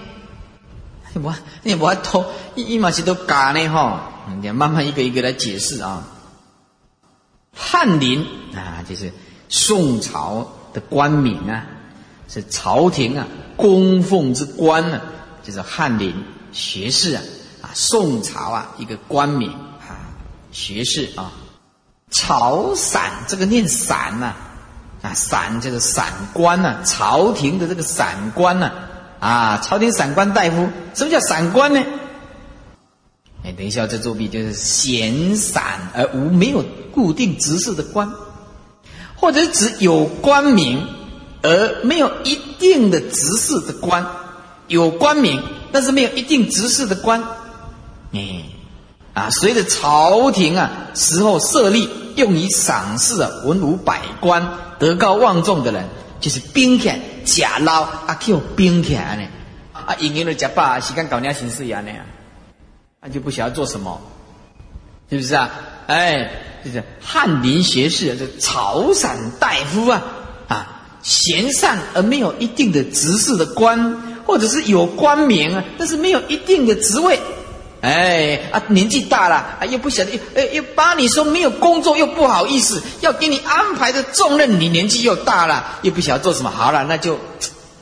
[1.23, 4.11] 我你我偷一一码钱都假呢哈，
[4.43, 6.09] 你慢慢一个一个来解释啊。
[7.53, 9.13] 翰林啊，就是
[9.49, 11.67] 宋朝的官名啊，
[12.29, 15.01] 是朝廷啊供奉之官呢，
[15.45, 16.13] 就是翰林
[16.51, 17.23] 学士啊
[17.63, 20.19] 啊，宋朝啊一个官名啊，
[20.51, 21.31] 学士啊，
[22.11, 24.35] 朝散这个念散呐
[25.03, 28.73] 啊，散就是散官呐，朝廷的这个散官呐。
[29.21, 31.83] 啊，朝廷散官大夫，什么叫散官呢？
[33.43, 36.63] 哎，等一下这作弊，就是闲散而无没有
[36.93, 38.13] 固定职事的官，
[39.17, 40.87] 或者指有官名
[41.43, 44.07] 而没有一定的职事的官，
[44.67, 47.23] 有官名但是没有一定职事的官。
[48.13, 48.45] 哎，
[49.15, 54.47] 啊，随着朝廷啊时候设立用以赏赐啊文武百官
[54.79, 55.89] 德高望重的人。
[56.21, 59.29] 就是兵权假捞啊，叫兵权呢
[59.75, 61.93] 啊，营营的假把时间搞人家形式一样的，
[63.03, 64.01] 那就不晓得做什么，
[65.11, 65.51] 是不是啊？
[65.87, 66.31] 哎，
[66.65, 70.03] 就是翰林学士，这朝散大夫啊
[70.49, 77.21] 啊，贤善而没有一定的职事的官，或者是有官名啊，但是没有一定的职位。
[77.85, 87.21] 哎啊，年纪大了啊，又不晓得，又又把你说没有工作，又不好意思，要给你安排的重任，你年纪又大了，又不晓得做什么，好了，那就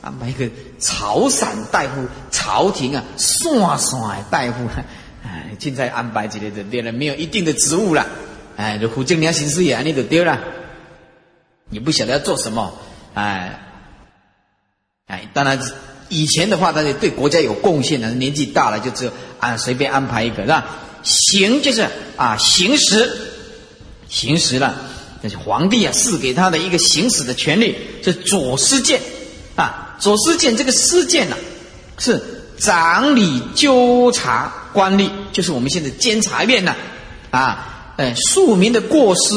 [0.01, 4.67] 安排一个朝散大夫，朝廷啊，算算大夫，
[5.23, 8.05] 哎，现在安排之类的，对了，没有一定的职务了，
[8.57, 10.37] 哎，这胡正良行事也你就丢了，
[11.69, 12.73] 你不晓得要做什么，
[13.13, 13.57] 哎，
[15.07, 15.57] 哎，当然。
[16.13, 20.65] 以前的话，他就对国家有贡献的，年纪大了就只有啊随便安排一个，是吧？
[21.01, 23.11] 行就是啊行使，
[24.07, 24.75] 行使了，
[25.21, 29.01] 那是皇帝啊赐给他的一个行使的权利，是左司谏
[29.55, 29.97] 啊。
[29.99, 31.35] 左司谏这个司谏呢，
[31.97, 32.21] 是
[32.57, 36.75] 掌理纠察官吏，就是我们现在监察院呢
[37.31, 39.33] 啊，哎庶民的过失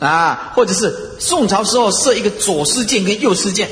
[0.00, 3.68] 啊，或者是宋朝时候设一个左司谏跟右司谏，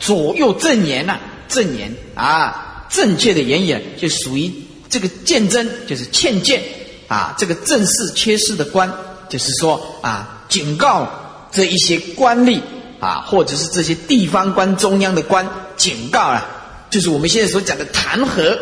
[0.00, 1.18] 左右正言呐。
[1.52, 4.50] 正言啊，正确的言语就属于
[4.88, 6.62] 这个见真，就是欠谏
[7.08, 7.34] 啊。
[7.36, 8.90] 这个正事缺失的官，
[9.28, 11.06] 就是说啊，警告
[11.52, 12.60] 这一些官吏
[13.00, 16.46] 啊，或者是这些地方官、中央的官，警告啊，
[16.88, 18.58] 就是我们现在所讲的弹劾。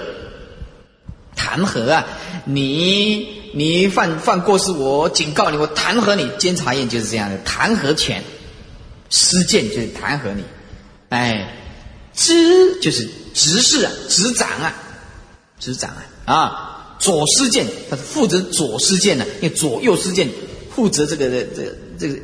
[1.37, 2.05] 弹劾啊，
[2.45, 6.29] 你你犯犯过失，我警告你，我弹劾你。
[6.39, 8.23] 监察院就是这样的，弹劾权，
[9.11, 10.43] 施谏就是弹劾你，
[11.11, 11.57] 哎。
[12.15, 14.75] 知就是执事啊，执掌啊，
[15.59, 16.97] 执掌啊啊！
[16.99, 20.29] 左师剑，他是负责左师剑的，因为左右师剑
[20.75, 22.19] 负责这个这个这个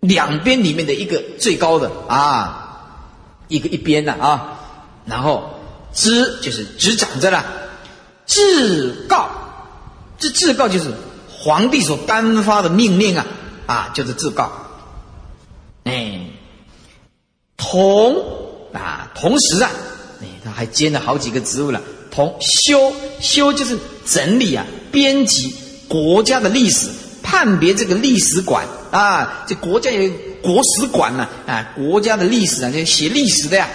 [0.00, 3.08] 两边里面的一个最高的啊，
[3.48, 4.60] 一个一边的啊，
[5.04, 5.60] 然后
[5.92, 7.44] 知就是执掌着了，
[8.26, 9.28] 至告，
[10.18, 10.90] 这至告就是
[11.28, 13.26] 皇帝所颁发的命令啊
[13.66, 14.50] 啊，就是至告，
[15.84, 16.30] 哎，
[17.58, 18.16] 同，
[19.22, 19.70] 同时啊，
[20.20, 21.80] 哎，他还兼了好几个职务了。
[22.10, 25.54] 同修修就是整理啊，编辑
[25.86, 26.88] 国家的历史，
[27.22, 30.10] 判别这个历史馆啊，这国家有
[30.42, 33.68] 国史馆呢啊，国家的历史啊，就写历史的呀，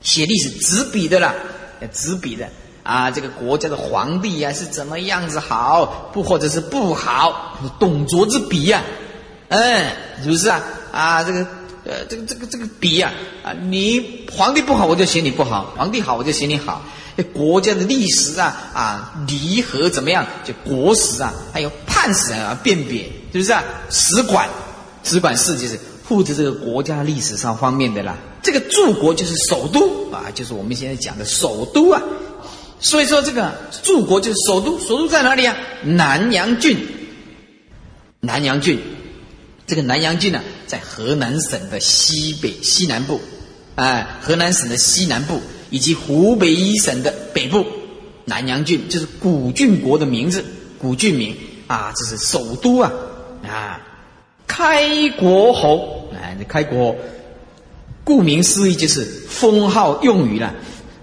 [0.00, 1.32] 写历史执笔的啦，
[1.92, 2.48] 执笔的
[2.82, 8.82] 啊，这个国家的皇帝呀是怎么样子好，不或者是不好，董卓之笔呀，
[9.50, 9.86] 嗯，
[10.24, 10.60] 是不是啊？
[10.90, 11.46] 啊，这个。
[11.92, 13.12] 呃，这个这个这个笔呀，
[13.44, 16.82] 啊，你皇帝不好，我就写你不好；皇帝好，我就写你好。
[17.34, 20.26] 国家的历史啊，啊，离合怎么样？
[20.42, 23.62] 就国史啊，还有判史啊，辨别，是不是啊？
[23.90, 24.48] 史馆，
[25.04, 28.16] 史馆事就是负责这个国家历史上方面的啦。
[28.42, 32.00] 这个驻国就是首都啊，就是我们现在讲的首都啊。
[32.80, 33.52] 所以说，这个
[33.82, 35.54] 驻国就是首都，首都在哪里啊？
[35.84, 36.78] 南阳郡，
[38.20, 38.80] 南阳郡。
[39.72, 43.18] 这个南阳郡呢，在河南省的西北西南部，
[43.74, 47.64] 哎，河南省的西南部以及湖北省的北部，
[48.26, 50.44] 南阳郡就是古郡国的名字，
[50.78, 51.34] 古郡名
[51.68, 52.92] 啊，这是首都啊
[53.48, 53.80] 啊，
[54.46, 56.94] 开国侯，哎，开国，
[58.04, 60.54] 顾名思义就是封号用于了，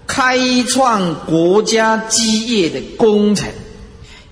[0.06, 3.52] 开创国家基业的功臣，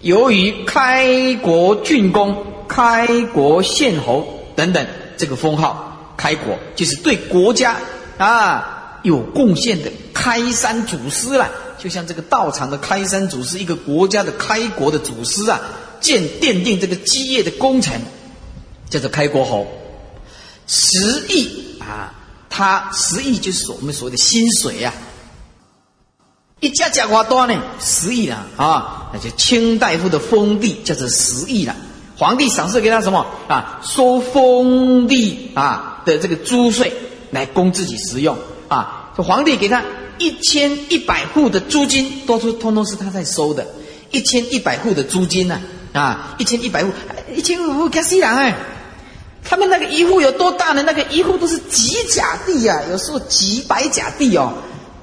[0.01, 2.47] 由于开国郡公。
[2.69, 7.77] 开国献侯等等，这个封号，开国就是对国家
[8.19, 11.51] 啊有贡献的开山祖师了。
[11.79, 15.61] 就像这个道场的开山祖师，一个国家的开国的祖师啊，
[16.01, 18.01] 建奠定这个基业的功臣，
[18.91, 19.67] 叫做开国侯。
[20.67, 22.13] 十亿啊，
[22.51, 24.93] 他十亿就是我们所谓的薪水呀。
[26.59, 31.77] 一家家花多呢，十亿了啊，那就清大夫的封地叫做十亿了。
[32.19, 33.81] 皇帝赏赐给他什么啊？
[33.85, 36.93] 收封地啊的这个租税
[37.31, 39.13] 来供自己食用啊。
[39.17, 39.85] 这皇帝给他
[40.19, 43.65] 一千一百户的租金，都是通通是他在收的。
[44.11, 45.61] 一千一百户的租金呢？
[45.93, 46.91] 啊，一千一百户，
[47.37, 48.53] 一千五户，看西洋哎，
[49.45, 50.83] 他们那个一户有多大呢？
[50.83, 54.53] 那个一户都是几甲地呀，有时候几百甲地哦。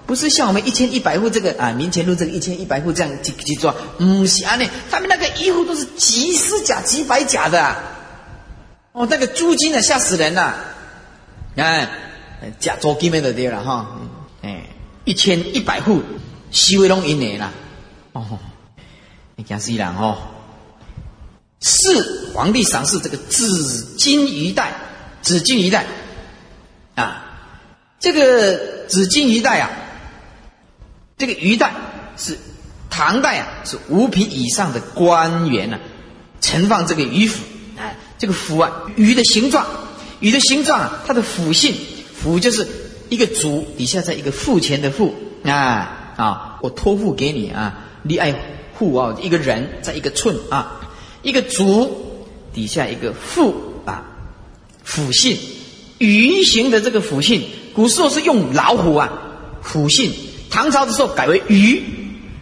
[0.06, 7.82] 不是像我们一千一百户这个啊，民前路这个一千一百户这样去去做，嗯，是啊呢，他们那个一户都是几十甲、几百甲的，啊。
[8.92, 10.56] 哦，那个租金啊，吓死人了，
[11.56, 11.90] 哎，
[12.60, 14.00] 甲租金的对了哈，
[14.42, 14.68] 哎，
[15.06, 16.02] 一千一百户，
[16.52, 17.52] 西威龙一年了，
[18.14, 18.40] 哦，
[19.36, 20.18] 你讲是人哦，
[21.62, 24.72] 是皇帝赏赐这个紫金一代，
[25.24, 25.88] 紫金一代，
[26.94, 27.26] 啊，
[28.00, 29.70] 这个紫金一代啊。
[31.18, 31.74] 这个鱼袋
[32.18, 32.38] 是
[32.90, 35.80] 唐代啊，是五品以上的官员呢，
[36.42, 37.42] 盛放这个鱼腐。
[37.78, 39.66] 哎，这个腐啊，鱼的形状，
[40.20, 41.74] 鱼的形状啊，它的腐性，
[42.14, 42.68] 腐就是
[43.10, 48.34] 一个足底下在一个付钱的付啊啊，我托付给你啊，你爱
[48.74, 50.82] 护啊，一个人在一个寸啊，
[51.22, 54.04] 一个足底下一个付啊，
[54.84, 55.38] 腐性，
[55.98, 59.12] 鱼形的这个腐性，古时候是用老虎啊，
[59.62, 60.12] 腐性。
[60.50, 61.84] 唐朝的时候改为鱼，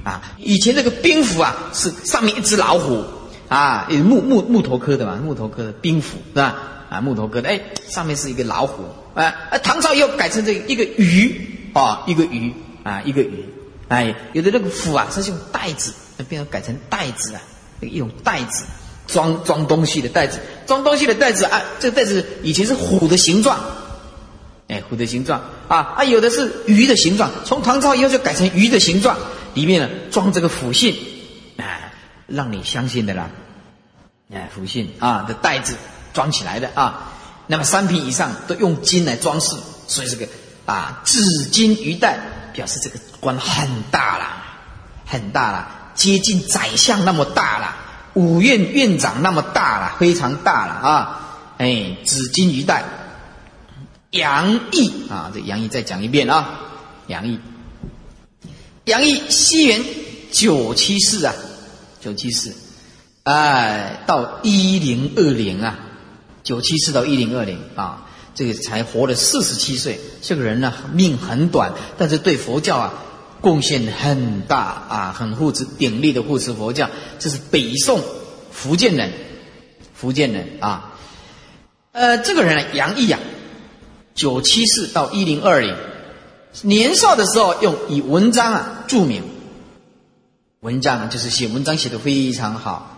[0.03, 3.03] 啊，以前这个兵符啊是上面一只老虎，
[3.47, 6.55] 啊，木木木头科的嘛，木头科的兵符是吧？
[6.89, 8.83] 啊，木头科的，哎，上面是一个老虎，
[9.15, 13.45] 啊，啊，唐朝又改成这一个鱼，啊，一个鱼，啊，一个鱼，
[13.87, 15.93] 哎，有的那个符啊，是用袋子，
[16.29, 17.41] 变成改成袋子啊，
[17.81, 18.65] 一种袋子
[19.07, 23.59] 装装东西的袋子，装东西的袋子啊，这个袋子以前是虎的形状。
[24.69, 27.30] 哎，虎的形状啊啊，有的是鱼的形状。
[27.43, 29.17] 从唐朝以后就改成鱼的形状，
[29.54, 30.95] 里面呢装这个腐信，
[31.58, 31.91] 哎，
[32.28, 33.30] 让你相信的啦。
[34.34, 35.76] 哎，腐信啊的袋子
[36.13, 37.12] 装起来的啊。
[37.45, 40.26] 那么三品以上都用金来装饰，所以这个
[40.65, 42.17] 啊紫金鱼袋
[42.54, 44.26] 表示这个官很大了，
[45.06, 47.76] 很大了，接近宰相那么大了，
[48.13, 51.19] 五院院长那么大了，非常大了啊。
[51.58, 52.86] 哎，紫金鱼袋。
[54.13, 54.91] 杨毅。
[55.10, 56.60] 啊，这杨毅再讲一遍啊，
[57.08, 57.39] 杨毅，
[58.86, 59.84] 杨毅西元
[60.32, 61.36] 九七四啊，
[62.02, 62.56] 九七四，
[63.23, 65.80] 哎，到一零二零啊，
[66.43, 72.93] 九七四到一零二零啊，这个才活了四十七岁，这个人呢命很短，但是对佛教啊
[73.41, 76.89] 贡献很大啊，很护持鼎力的护持佛教。
[77.19, 78.02] 这是北宋
[78.52, 79.12] 福建人，
[79.93, 80.89] 福建人啊。
[81.91, 83.19] 呃，这个人呢，杨毅啊，
[84.15, 85.76] 九七四到一零二零，
[86.62, 89.23] 年少的时候用以文章啊著名，
[90.60, 92.95] 文章就是写文章写的非常好。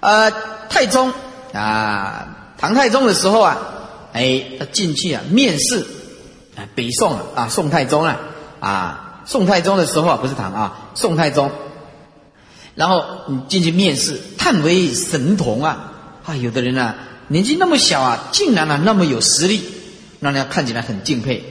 [0.00, 0.30] 呃，
[0.68, 1.12] 太宗
[1.52, 3.58] 啊，唐太宗的时候啊，
[4.12, 5.80] 哎，他进去啊面试，
[6.54, 8.20] 啊，北宋啊，啊，宋太宗啊，
[8.60, 11.50] 啊，宋太宗的时候啊，不是唐啊，宋太宗，
[12.74, 15.92] 然后你进去面试，叹为神童啊，
[16.26, 16.94] 啊，有的人啊。
[17.28, 19.62] 年纪那么小啊，竟然啊那么有实力，
[20.20, 21.44] 让人家看起来很敬佩。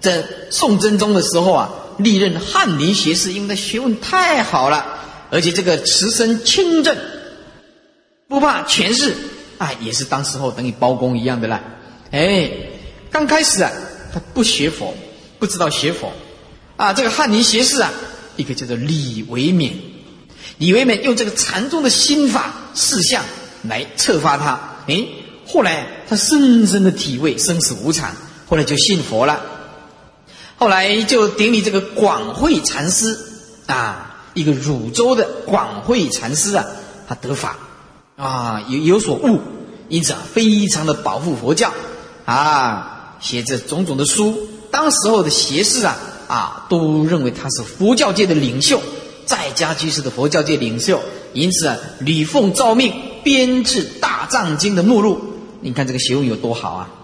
[0.00, 4.86] 在宋真宗的时候啊，历任翰林学士，因为他学问太好了，
[5.30, 6.96] 而且这个持身清正，
[8.28, 9.12] 不怕权势，
[9.58, 11.60] 啊，也是当时候等于包公一样的啦。
[12.12, 12.48] 哎，
[13.10, 13.72] 刚开始啊，
[14.14, 14.94] 他不学佛，
[15.40, 16.12] 不知道学佛，
[16.76, 17.90] 啊，这个翰林学士啊，
[18.36, 19.72] 一个叫做李维勉，
[20.58, 23.24] 李维勉用这个禅宗的心法事项
[23.64, 24.76] 来策发他。
[24.88, 25.06] 哎，
[25.46, 28.10] 后来他深深的体会生死无常，
[28.48, 29.40] 后来就信佛了。
[30.56, 33.16] 后来就顶礼这个广慧禅师
[33.66, 36.64] 啊，一个汝州的广慧禅师啊，
[37.06, 37.56] 他得法
[38.16, 39.40] 啊，有有所悟，
[39.88, 41.72] 因此啊，非常的保护佛教
[42.24, 44.36] 啊，写着种种的书。
[44.70, 45.96] 当时候的邪士啊
[46.28, 48.80] 啊，都认为他是佛教界的领袖，
[49.26, 51.00] 在家居士的佛教界领袖，
[51.34, 52.92] 因此啊，吕奉诏命。
[53.22, 55.20] 编制《大藏经》的目录，
[55.60, 56.90] 你看这个学问有多好啊！《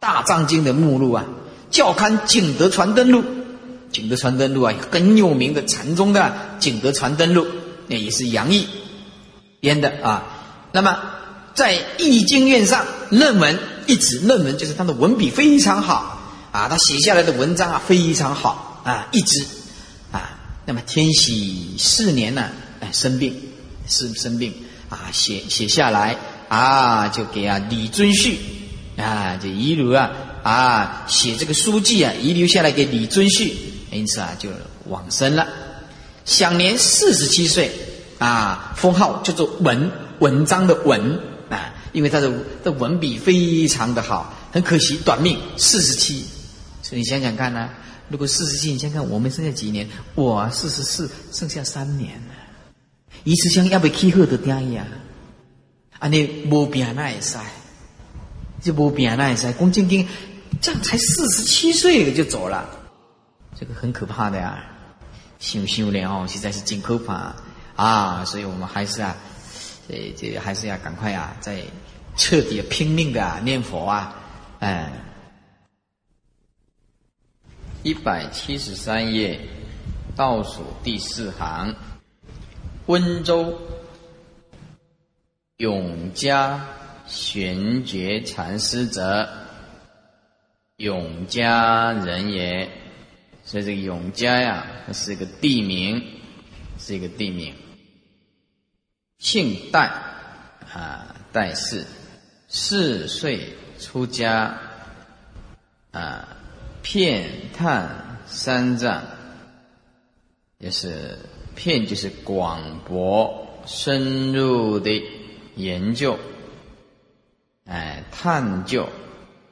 [0.00, 1.24] 大藏经》的目录啊，
[1.70, 3.22] 教刊《景德传灯录》，
[3.90, 6.20] 《景德传灯录》啊，很有名的禅宗的
[6.58, 7.44] 《景德传灯录》，
[7.86, 8.66] 那也是杨毅
[9.60, 10.24] 编的啊。
[10.72, 10.98] 那么
[11.54, 16.20] 在易经院上论文一指，论文就是他的文笔非常好
[16.52, 19.46] 啊，他写下来的文章啊非常好啊，一直
[20.12, 20.38] 啊。
[20.66, 22.48] 那么天禧四年呢，
[22.80, 23.40] 哎生病，
[23.86, 24.52] 是生病。
[24.88, 26.16] 啊，写写下来
[26.48, 28.36] 啊，就给啊李遵顼
[28.96, 30.10] 啊，就遗留啊
[30.42, 33.52] 啊，写这个书记啊，遗留下来给李遵顼，
[33.90, 34.50] 因此啊就
[34.88, 35.46] 往生了，
[36.24, 37.72] 享年四十七岁
[38.18, 41.18] 啊，封号叫做文文章的文
[41.50, 46.24] 啊，因为他的的文笔非常的好，很可惜短命四十七，
[46.82, 47.70] 所以你想想看呢，
[48.08, 49.88] 如果四十七，你想想我们剩下几年？
[50.14, 52.34] 我四十四，剩下三年了。
[53.24, 54.86] 一次想要被气候的点样，
[55.98, 57.42] 啊，你无病那也塞，
[58.60, 59.50] 就无病那也塞。
[59.54, 60.06] 龚正经
[60.60, 62.68] 这样才四十七岁就走了，
[63.58, 64.62] 这个很可怕的呀！
[65.38, 67.34] 想想了哦，实在是真可怕
[67.76, 68.24] 啊！
[68.24, 69.16] 所以我们还是啊，
[69.88, 71.62] 这这还是要赶快啊，在
[72.16, 74.14] 彻底拼命的念佛啊！
[74.60, 74.92] 哎，
[77.82, 79.40] 一百七十三页
[80.14, 81.74] 倒数第四行。
[82.86, 83.58] 温州
[85.56, 86.66] 永嘉
[87.06, 89.26] 玄觉禅师者，
[90.76, 92.68] 永嘉人也。
[93.42, 96.02] 所以这个永嘉呀，它是一个地名，
[96.78, 97.54] 是一个地名。
[99.18, 99.86] 姓戴
[100.72, 101.86] 啊，戴氏，
[102.48, 104.58] 四岁出家
[105.90, 106.28] 啊，
[106.82, 109.02] 遍探三藏，
[110.58, 111.18] 也是。
[111.54, 115.02] 片就是广博深入的
[115.56, 116.18] 研究，
[117.64, 118.88] 哎，探究、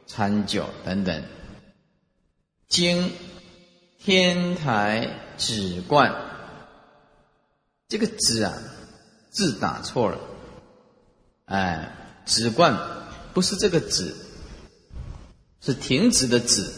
[0.07, 1.23] 参究等等。
[2.69, 3.11] 经
[3.99, 6.15] 天台止观，
[7.89, 8.53] 这个止啊，
[9.31, 10.19] 字打错了，
[11.45, 11.95] 哎，
[12.27, 12.77] 止观
[13.33, 14.15] 不是这个止，
[15.61, 16.71] 是停止的止，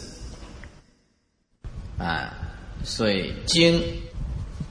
[1.97, 2.33] 啊，
[2.83, 3.83] 所以经。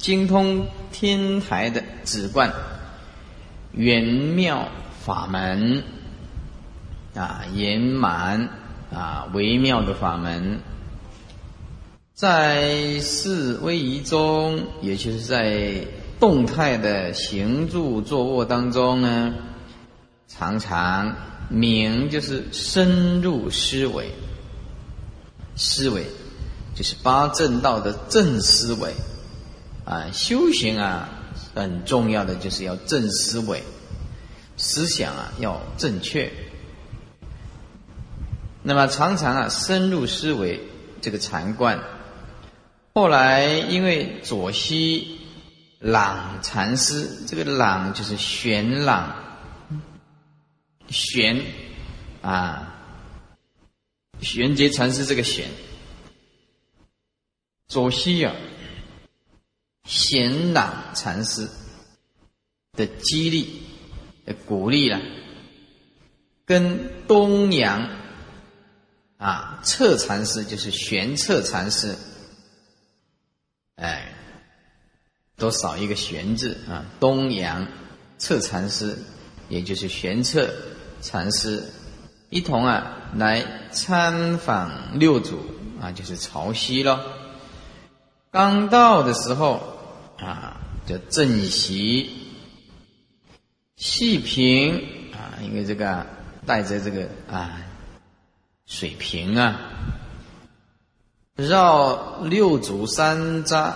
[0.04, 2.52] 精通天台的止观，
[3.72, 4.68] 圆妙
[5.02, 5.82] 法门
[7.14, 8.50] 啊，圆满
[8.92, 10.60] 啊，微妙的法门，
[12.12, 15.86] 在四威仪中，也就是在
[16.20, 19.32] 动态的行住坐卧当中呢，
[20.28, 21.16] 常常
[21.48, 24.10] 明就是深入思维，
[25.56, 26.04] 思维
[26.74, 28.92] 就是八正道的正思维。
[29.84, 31.08] 啊，修行啊，
[31.54, 33.62] 很重要的就是要正思维，
[34.56, 36.32] 思想啊要正确。
[38.62, 40.60] 那么常常啊深入思维
[41.02, 41.78] 这个禅观，
[42.94, 45.18] 后来因为左西
[45.80, 49.14] 朗禅师，这个朗就是玄朗，
[50.88, 51.42] 玄
[52.22, 52.74] 啊
[54.22, 55.46] 玄觉禅师这个玄。
[57.68, 58.34] 左西啊，
[59.84, 61.48] 贤朗禅师
[62.72, 63.62] 的激励、
[64.24, 65.00] 的鼓励了，
[66.46, 67.88] 跟东阳
[69.18, 71.94] 啊彻禅师，就是玄彻禅师，
[73.76, 74.12] 哎，
[75.36, 76.86] 都少一个玄字啊。
[76.98, 77.68] 东阳
[78.18, 78.96] 彻禅师，
[79.48, 80.50] 也就是玄彻
[81.02, 81.62] 禅师，
[82.30, 85.38] 一同啊来参访六祖
[85.80, 87.04] 啊，就是潮汐了。
[88.30, 89.73] 刚到的时候
[90.24, 90.56] 啊，
[90.86, 92.10] 叫正席
[93.76, 94.76] 细平
[95.12, 96.06] 啊，因为这个
[96.46, 97.60] 带着这个啊
[98.66, 99.60] 水平啊，
[101.36, 103.72] 绕六祖三匝。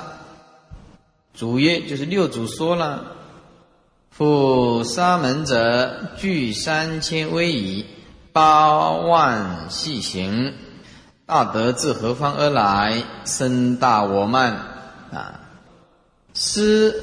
[1.35, 3.15] 主曰，就是六祖说了
[4.11, 7.87] ：“复沙门者，具三千威仪，
[8.33, 10.53] 八万细行。”
[11.27, 13.05] 大德自何方而来？
[13.25, 14.53] 身大我慢
[15.13, 15.38] 啊！
[16.41, 16.95] 师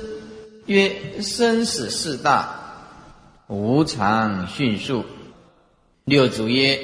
[0.66, 2.56] 曰：生死事大，
[3.48, 5.04] 无常迅速。
[6.06, 6.80] 六祖曰：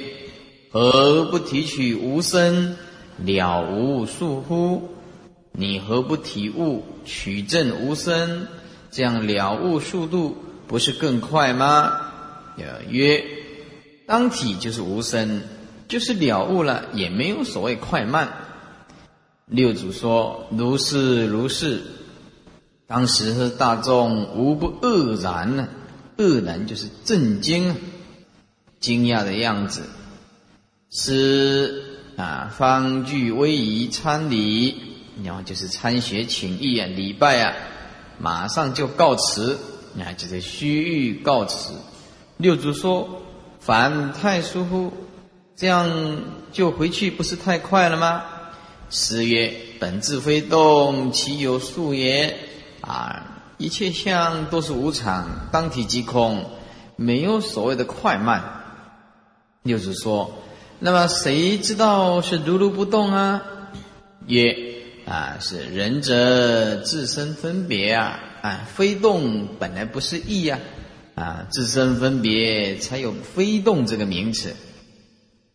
[0.69, 2.75] 何不提取无生
[3.19, 4.89] 了无数乎？
[5.53, 8.47] 你何不体悟取证无生，
[8.91, 10.35] 这样了悟速度
[10.67, 12.01] 不是更快吗？
[12.89, 13.23] 曰：
[14.05, 15.41] 当体就是无生。
[15.87, 18.27] 就是了悟了，也没有所谓快慢。
[19.45, 21.81] 六祖说：“如是如是。”
[22.91, 25.69] 当时大众无不愕然呢，
[26.17, 27.73] 愕然就是震惊、
[28.81, 29.83] 惊讶的样子。
[30.89, 31.85] 是
[32.17, 34.75] 啊，方具威仪参礼，
[35.23, 37.55] 然后就是参学请意啊，礼拜啊，
[38.19, 39.57] 马上就告辞，
[39.97, 41.71] 啊，就是须臾告辞。
[42.35, 43.21] 六祖说
[43.61, 44.91] ：“凡太疏忽。”
[45.55, 45.89] 这样
[46.51, 48.23] 就回去不是太快了吗？
[48.89, 52.49] 师曰：“本自非动，其有数也？
[52.81, 56.45] 啊，一切相都是无常，当体即空，
[56.95, 58.63] 没有所谓的快慢。”
[59.63, 60.33] 六祖说
[60.79, 63.43] ：“那么谁知道是如如不动啊？”
[64.25, 64.55] 曰
[65.05, 70.59] ：“啊，是仁者自身分别啊，啊，非动本来不是意呀，
[71.13, 74.55] 啊，自身分别才有非动这个名词。”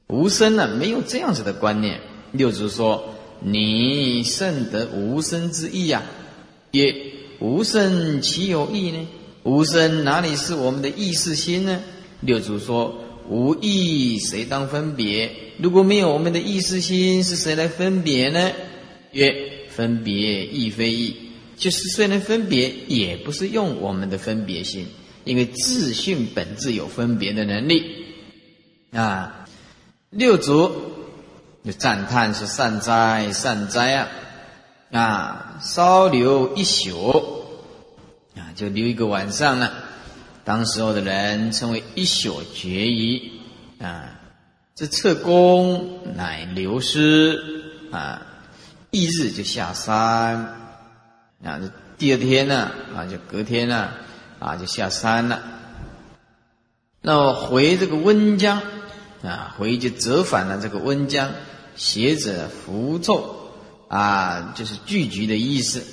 [0.08, 2.00] 无生呢，没有这样子的观念。
[2.30, 6.02] 六祖说：“你甚得无生之意呀？”
[6.76, 6.94] 曰
[7.40, 9.06] ：“无生岂有意呢？
[9.42, 11.80] 无生哪里是我们的意识心呢？”
[12.20, 15.30] 六祖说：“无意谁当分别？
[15.58, 18.52] 如果没有我们的意识心，是谁来分别呢？”
[19.12, 19.34] 曰
[19.74, 21.16] ：“分别亦非意，
[21.56, 24.86] 就是虽然分别，也不是用我们的分别心，
[25.24, 27.82] 因为自性本自有分别的能力
[28.92, 29.46] 啊。”
[30.10, 30.70] 六祖
[31.64, 34.08] 就赞叹是善哉善哉啊！
[34.96, 37.44] 啊，稍留一宿
[38.34, 39.72] 啊，就留一个晚上了。
[40.44, 43.40] 当时候的人称为一宿绝疑
[43.78, 44.18] 啊。
[44.74, 47.38] 这侧功乃流失
[47.90, 48.22] 啊，
[48.90, 49.94] 翌日就下山
[51.44, 51.58] 啊。
[51.60, 53.90] 这第二天呢啊，就隔天呢
[54.38, 55.42] 啊，就下山了。
[57.02, 58.62] 那回这个温江。
[59.22, 61.32] 啊，回就折返了这个温江，
[61.74, 63.35] 写者符咒
[63.88, 65.84] 啊，就是聚集的意思。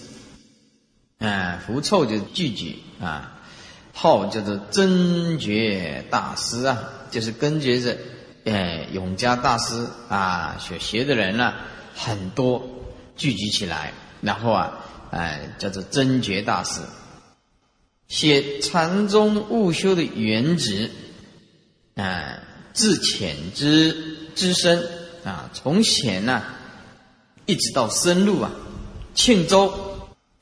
[1.20, 3.40] 啊，符咒就是聚集啊，
[3.94, 7.98] 号叫做真觉大师啊，就是根觉着，
[8.46, 11.54] 哎，永嘉大师啊，所学的人呢
[11.96, 12.68] 很多
[13.16, 14.80] 聚集起来，然后啊，
[15.12, 16.82] 哎，叫做真觉大师，
[18.08, 20.92] 写禅宗悟修的原旨，
[21.96, 22.40] 啊。
[22.74, 23.96] 自浅之
[24.34, 24.90] 之深
[25.24, 26.42] 啊，从浅呐，
[27.46, 28.52] 一直到深入啊。
[29.16, 29.74] 庆州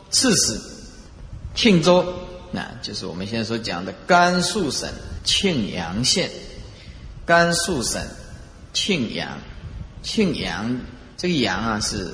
[0.09, 0.59] 刺史
[1.53, 2.05] 庆州，
[2.51, 4.89] 那就是我们现在所讲的甘肃省
[5.23, 6.29] 庆阳县。
[7.25, 8.01] 甘肃省
[8.73, 9.37] 庆阳，
[10.01, 10.79] 庆阳
[11.17, 12.09] 这个阳啊是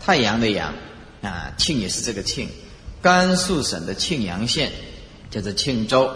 [0.00, 0.74] 太阳的阳
[1.22, 2.48] 啊，庆也是这个庆。
[3.00, 4.72] 甘肃省的庆阳县
[5.30, 6.10] 叫做庆州，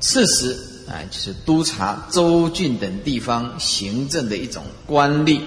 [0.00, 0.56] 刺史。
[0.86, 5.40] 啊，就是督察州郡等地方行政的一种官吏，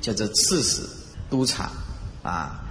[0.00, 0.80] 叫做刺史、
[1.30, 1.70] 督察
[2.22, 2.64] 啊。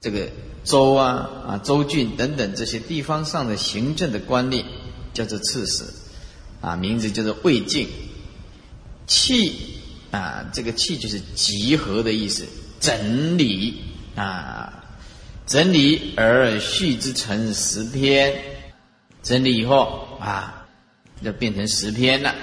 [0.00, 0.28] 这个
[0.64, 4.64] 州啊、啊州郡等等这些地方上的行政的官吏，
[5.12, 5.84] 叫做刺史
[6.60, 7.88] 啊，名字叫做魏晋。
[9.06, 9.80] 气
[10.10, 12.46] 啊，这个气就是集合的意思，
[12.80, 13.82] 整理
[14.14, 14.84] 啊，
[15.46, 18.34] 整理而序之成十篇，
[19.22, 20.56] 整理以后啊。
[21.22, 22.34] 就变成十篇了，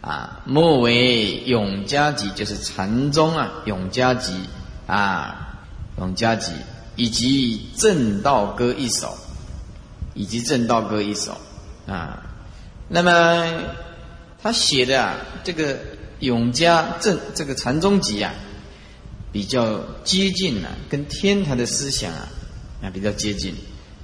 [0.00, 4.32] 啊，末为永嘉集，就是禅宗啊，永嘉集
[4.92, 5.56] 啊，
[5.96, 6.52] 永嘉集
[6.96, 9.16] 以及正道歌一首，
[10.12, 11.40] 以及正道歌一首
[11.86, 12.22] 啊。
[12.88, 13.62] 那么
[14.42, 15.78] 他写的啊，这个
[16.20, 18.34] 永嘉正这个禅宗集啊，
[19.32, 22.28] 比较接近啊，跟天台的思想啊
[22.82, 23.54] 啊比较接近。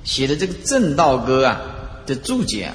[0.05, 1.61] 写的这个正道歌啊
[2.07, 2.75] 的注解啊，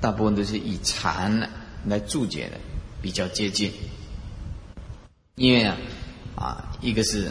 [0.00, 1.50] 大部分都是以禅
[1.84, 2.58] 来注解的，
[3.00, 3.72] 比较接近。
[5.34, 5.76] 因为啊
[6.36, 7.30] 啊，一个是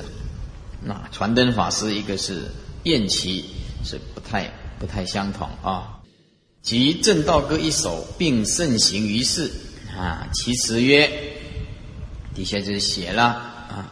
[0.81, 2.45] 那传灯法师，一个是
[2.83, 3.45] 燕齐，
[3.83, 4.49] 是不太
[4.79, 5.99] 不太相同啊。
[6.61, 9.51] 即正道歌一首，并盛行于世
[9.97, 10.29] 啊。
[10.33, 11.11] 其词曰：
[12.33, 13.91] 底下就是写了啊，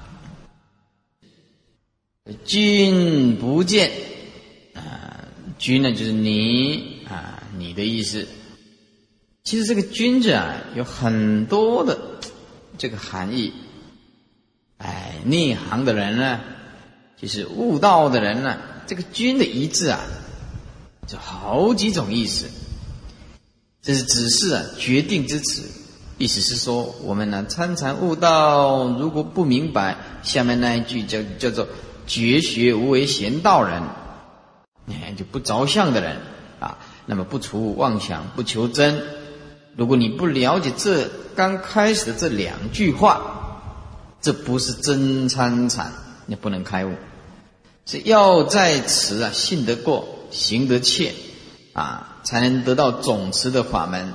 [2.46, 3.92] 君不见
[4.76, 5.26] 啊，
[5.58, 8.26] 君呢就是你啊，你的意思。
[9.44, 12.00] 其实这个“君”字啊，有很多的
[12.78, 13.52] 这个含义。
[14.80, 16.40] 哎，内行的人呢，
[17.16, 18.58] 就是悟道的人呢，
[18.88, 20.02] 这个“君”的一字啊。
[21.08, 22.46] 就好几种意思，
[23.82, 25.64] 这是指示啊决定之词，
[26.20, 31.68] 意思是说我们呢参禅悟道，如果不明白下面那一句叫叫做
[32.06, 33.82] 绝学无为贤道人，
[34.90, 36.18] 哎就不着相的人
[36.60, 36.78] 啊，
[37.08, 39.02] 那么不除妄想不求真，
[39.76, 43.39] 如果你不了解这刚开始的这两句话，
[44.22, 45.92] 这不是真参禅，
[46.26, 46.94] 你不能开悟，
[47.86, 50.16] 是要在此啊信得过。
[50.32, 51.16] 行得切，
[51.74, 54.14] 啊，才能得到总持的法门，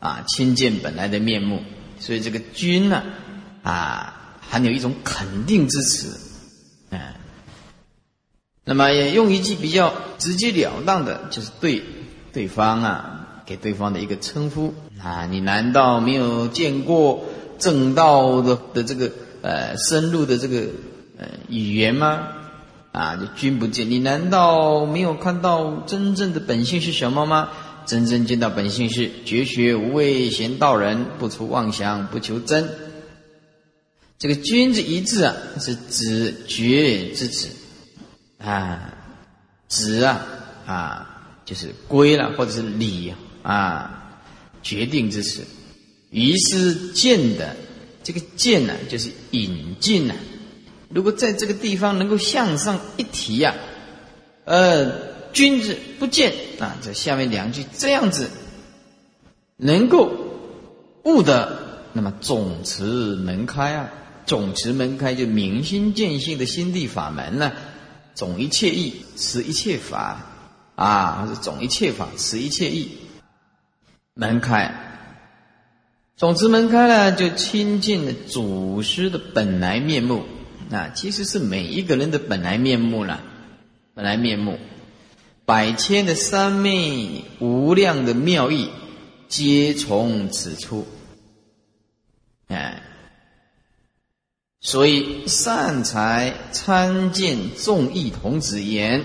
[0.00, 1.62] 啊，亲见本来的面目。
[2.00, 3.04] 所以这个“君”呢，
[3.62, 6.18] 啊，含有一种肯定之词，
[6.90, 6.98] 嗯。
[8.64, 11.80] 那么也用一句比较直截了当的，就是对
[12.32, 17.24] 对方啊，给对方的一个称呼啊，你难道没有见过
[17.60, 19.12] 正道的的这个
[19.46, 20.66] 呃深入的这个
[21.18, 22.28] 呃语言吗？
[22.90, 27.50] 啊，君不见，你难道没有看到真正的本性是什么吗？
[27.86, 32.68] 真正见到本性是绝学无畏贤道人，不除妄想，不求真。
[34.18, 37.48] 这个“君”字一字啊，是指绝之子
[38.38, 38.94] 啊，
[39.68, 40.26] 子啊
[40.66, 44.18] 啊，就是归了或者是理啊，
[44.62, 45.44] 决定之词。
[46.10, 47.54] 于是见的
[48.06, 50.14] 这个见呢，就是引进呢。
[50.88, 53.52] 如果在这个地方能够向上一提呀，
[54.44, 54.92] 呃，
[55.32, 58.30] 君子不见啊，这下面两句这样子，
[59.56, 60.12] 能够
[61.02, 63.90] 悟得，那么总持门开啊，
[64.24, 67.50] 总持门开就明心见性的心地法门呢，
[68.14, 70.24] 总一切意持一切法
[70.76, 72.88] 啊，是总一切法持一切意，
[74.14, 74.85] 门开，
[76.16, 80.24] 总之门开了，就亲近了祖师的本来面目。
[80.70, 83.22] 那其实是每一个人的本来面目了，
[83.92, 84.58] 本来面目，
[85.44, 88.70] 百千的三昧无量的妙意，
[89.28, 90.86] 皆从此出。
[92.48, 92.82] 哎，
[94.62, 99.04] 所以善财参见众义童子言，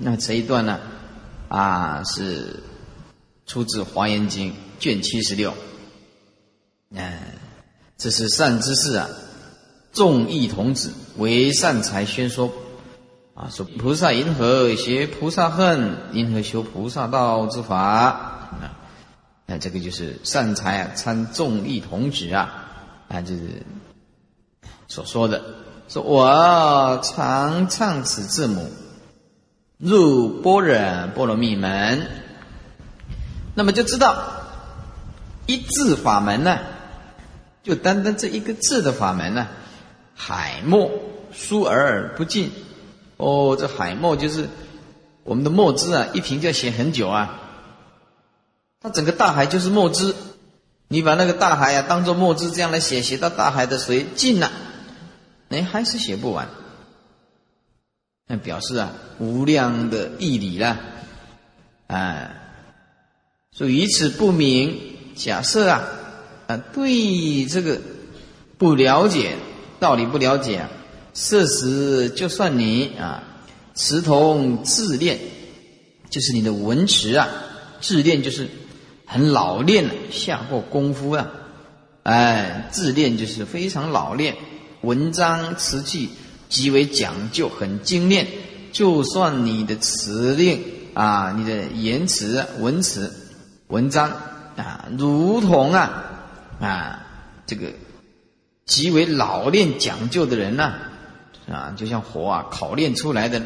[0.00, 0.78] 那这一段呢，
[1.48, 2.62] 啊是
[3.44, 5.52] 出自《华严经》卷七十六。
[6.94, 7.20] 哎，
[7.98, 9.08] 这是善知识啊。
[9.92, 12.52] 众义童子为善财宣说，
[13.34, 18.40] 啊，说菩萨因何学菩萨恨，因何修菩萨道之法啊？
[19.46, 22.64] 那这个就是善财啊，参众义童子啊，
[23.08, 23.62] 啊，就是
[24.88, 25.42] 所说的，
[25.86, 28.70] 说我常唱此字母，
[29.78, 32.08] 入般若波罗蜜门，
[33.54, 34.16] 那么就知道
[35.46, 36.58] 一字法门呢，
[37.64, 39.48] 就单单这一个字的法门呢。
[40.14, 40.92] 海墨
[41.32, 42.52] 疏而不尽，
[43.16, 44.48] 哦，这海墨就是
[45.24, 47.40] 我们的墨汁啊，一瓶就要写很久啊。
[48.80, 50.14] 它整个大海就是墨汁，
[50.86, 54.52] 你把那个大海啊当做墨汁这样来写，写到大海的水尽了，
[55.48, 56.48] 哎，还是写不完。
[58.28, 60.78] 那表示啊，无量的义理了，
[61.88, 62.30] 啊，
[63.50, 64.92] 所以以此不明。
[65.16, 65.84] 假设啊，
[66.46, 67.80] 啊，对这个
[68.58, 69.36] 不了解。
[69.80, 70.70] 道理不了解啊，
[71.12, 73.22] 事实就算你啊，
[73.74, 75.18] 持同自练，
[76.08, 77.28] 就是你的文词啊，
[77.82, 78.48] 自练就是
[79.04, 81.28] 很老练了，下过功夫啊，
[82.04, 84.36] 哎，自练就是非常老练，
[84.80, 86.08] 文章词句
[86.48, 88.26] 极为讲究，很精炼。
[88.72, 90.60] 就算你的词练
[90.94, 93.12] 啊，你的言辞、文词、
[93.66, 94.10] 文章
[94.56, 96.13] 啊，如同啊
[96.64, 97.06] 啊
[97.46, 97.72] 这个。
[98.66, 100.72] 极为老练讲究的人呢，
[101.46, 103.42] 啊，就像火啊烤炼出来的。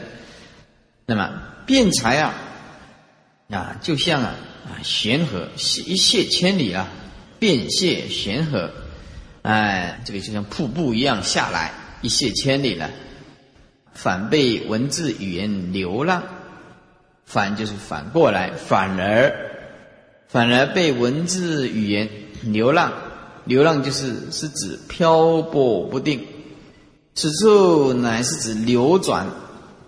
[1.07, 2.35] 那么辩才啊，
[3.51, 6.87] 啊，就像啊啊玄河一泻千里啊，
[7.41, 8.71] 便泻玄河，
[9.43, 12.89] 哎，这个就像瀑布一样下来，一泻千里了。
[13.93, 16.23] 反被文字语言流浪，
[17.27, 19.35] 反就是反过来，反而
[20.29, 22.09] 反而被文字语言
[22.45, 22.93] 流浪。
[23.49, 26.27] 流浪就是是指漂泊不定，
[27.15, 29.27] 此处乃是指流转，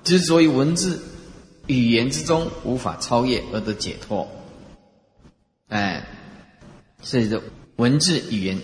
[0.02, 0.98] 执着于文字
[1.66, 4.26] 语言之中，无法超越而得解脱。
[5.68, 6.06] 哎，
[7.02, 7.42] 所以说
[7.76, 8.58] 文字语言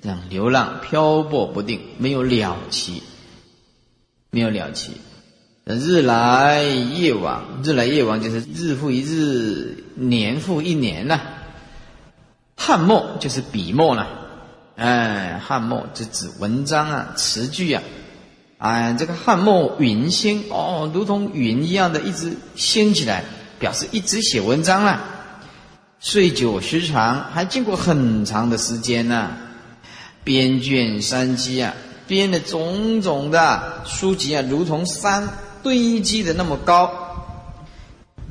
[0.00, 3.02] 这样流浪漂泊不定，没有了期，
[4.30, 4.92] 没有了期。
[5.66, 11.20] 日来夜往，日来夜往就是日复一日，年复一年呐。
[12.56, 14.17] 汉墨就是笔墨了。
[14.78, 17.82] 哎，汉墨这指文章啊，词句啊，
[18.58, 23.24] 哎，这个汉墨云星哦，如同云一样的一直兴起来，
[23.58, 25.02] 表示一直写文章啊。
[25.98, 29.32] 岁久时长，还经过很长的时间呢。
[30.22, 31.74] 编卷山积啊，
[32.06, 35.28] 编的种种的书籍啊，如同山
[35.60, 36.92] 堆积的那么高。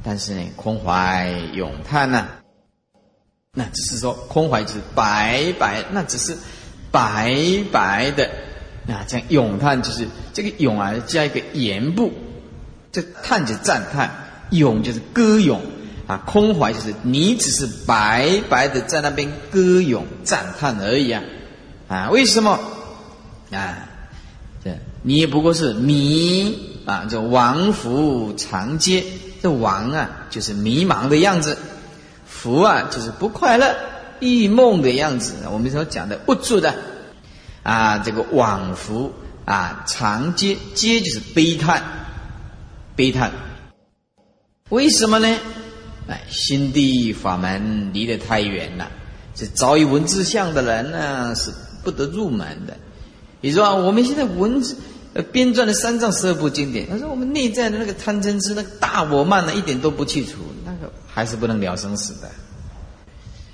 [0.02, 2.26] 但是呢，空怀咏叹呐。
[3.60, 6.38] 那只是说空怀就是白白，那只是
[6.92, 7.36] 白
[7.72, 8.30] 白的
[8.88, 9.02] 啊。
[9.08, 12.14] 这样咏叹就是这个咏啊，加一个言部，
[12.92, 14.12] 这叹就是赞叹，
[14.52, 15.60] 咏就是歌咏
[16.06, 16.18] 啊。
[16.28, 21.24] 空怀就是你只是白白的在那边歌咏赞叹而已啊
[21.88, 22.10] 啊？
[22.12, 22.60] 为什么
[23.52, 23.90] 啊？
[24.64, 29.04] 这你也不过是迷啊，这王府长街，
[29.42, 31.58] 这王啊就是迷茫的样子。
[32.38, 33.76] 福啊，就是不快乐、
[34.20, 35.34] 异梦的样子。
[35.52, 36.76] 我们所讲的不住的
[37.64, 39.12] 啊，这个往复
[39.44, 41.82] 啊，长嗟嗟就是悲叹，
[42.96, 43.32] 悲叹。
[44.70, 45.28] 为什么呢？
[46.08, 48.88] 哎，心地法门离得太远了。
[49.34, 51.52] 这早已文字相的人呢，是
[51.84, 52.78] 不得入门的。
[53.42, 54.78] 比如说，我们现在文字
[55.32, 60.38] 编撰的三藏十二部经典，他说我们内在的那个贪嗔痴、那个大我慢呢，一点都不去除。
[61.08, 62.30] 还是不能了生死的，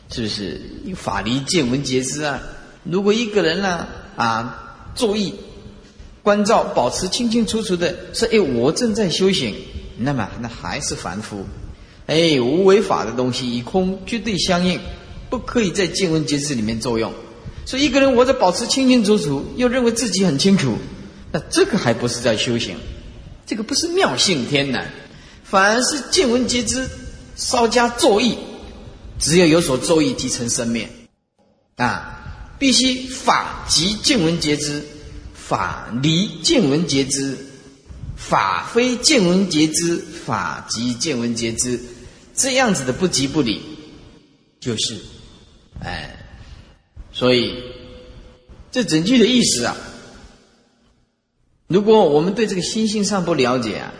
[0.09, 0.61] 是不是？
[0.95, 2.39] 法离见闻皆知啊！
[2.83, 5.33] 如果一个人呢啊，注意
[6.21, 9.55] 关照，保持清清楚楚的说：“哎，我正在修行。”
[9.97, 11.45] 那么那还是凡夫。
[12.07, 14.79] 哎，无为法的东西与空绝对相应，
[15.29, 17.13] 不可以在见闻皆知里面作用。
[17.65, 20.77] 所以一个人我在保持清清楚楚，又认为自己很清楚，
[21.31, 22.75] 那这个还不是在修行？
[23.45, 24.91] 这个不是妙性天然，
[25.43, 26.87] 反而是见闻皆知。
[27.35, 28.37] 稍加作意，
[29.19, 30.89] 只有有所作意，即成生灭。
[31.75, 34.83] 啊，必须法即见闻皆知，
[35.33, 37.35] 法离见闻皆知，
[38.15, 41.79] 法非见闻皆知，法即见闻皆知。
[42.35, 43.61] 这样子的不即不离，
[44.59, 44.97] 就是，
[45.81, 46.25] 哎，
[47.11, 47.53] 所以
[48.71, 49.75] 这整句的意思啊，
[51.67, 53.93] 如果我们对这个心性上不了解啊，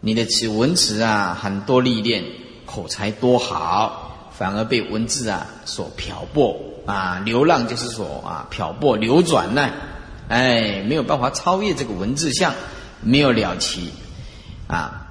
[0.00, 2.24] 你的词文词啊，很多历练。
[2.72, 6.56] 口才多好，反而被文字啊所漂泊
[6.86, 9.70] 啊，流浪就是说啊漂泊流转呢，
[10.28, 12.54] 哎，没有办法超越这个文字相，
[13.00, 13.90] 没有了期
[14.68, 15.08] 啊。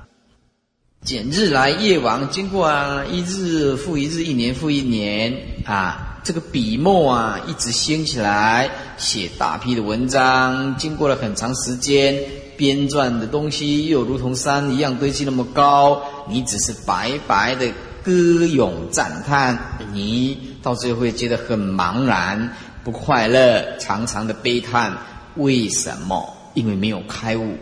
[1.02, 5.34] 简日来夜往，经过啊一日复一日，一年复一年
[5.66, 12.22] 啊，这个笔墨啊一直兴起来，写大批的文章，经过了很长时间。
[12.60, 17.66] 编撰的东西又如同山一样堆积那么高，你只是白白的
[18.04, 18.12] 歌
[18.46, 19.58] 咏赞叹，
[19.94, 22.54] 你到最后会觉得很茫然、
[22.84, 24.92] 不快乐，长长的悲叹。
[25.38, 26.36] 为什么？
[26.54, 27.56] 因为没有开悟，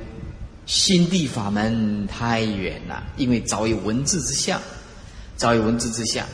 [0.65, 4.59] 心地法门太远了，因为早有文字之相，
[5.35, 6.25] 早有文字之相，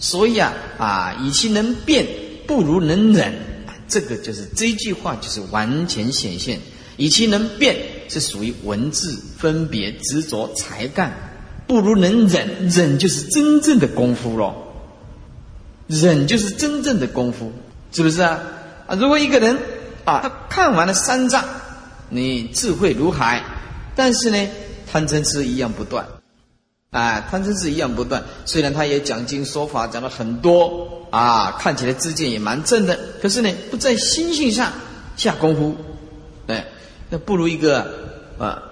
[0.00, 2.04] 所以啊啊，与其能变，
[2.48, 3.32] 不如能忍。
[3.86, 6.58] 这个就是这句话，就是完全显现。
[6.98, 7.74] 以其能变，
[8.12, 11.10] 是属于文字分别执着才干，
[11.66, 12.68] 不如能忍。
[12.68, 14.54] 忍就是真正的功夫咯，
[15.86, 17.50] 忍就是真正的功夫，
[17.90, 18.38] 是不是啊？
[18.86, 19.56] 啊，如果一个人
[20.04, 21.42] 啊，他看完了三藏，
[22.10, 23.42] 你智慧如海，
[23.96, 24.48] 但是呢，
[24.90, 26.06] 贪嗔痴一样不断，
[26.90, 28.22] 啊，贪嗔痴一样不断。
[28.44, 34.70] 虽然他也讲经说法讲了很多啊，看起来知见也蛮正的，可是呢，不在心性上
[35.16, 35.74] 下功夫，
[36.48, 36.66] 哎。
[37.14, 38.01] 那不如一个
[38.46, 38.62] 啊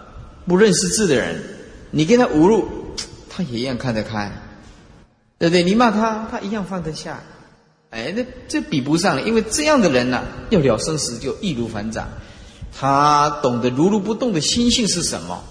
[0.47, 1.41] 不认识字的人，
[1.91, 2.69] 你跟他侮辱，
[3.29, 4.33] 他也一样看得开，
[5.39, 5.63] 对不对？
[5.63, 7.23] 你骂他，他一样放得下。
[7.91, 12.09] 哎，那这比不上，因为这样的人呢，要了生死就易如反掌。
[12.77, 15.43] 他懂得如如不动的心性是什么，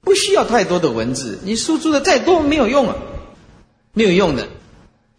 [0.00, 2.96] 不需要太多的文字，你输出的再多没有用啊，
[3.92, 4.48] 没有用的。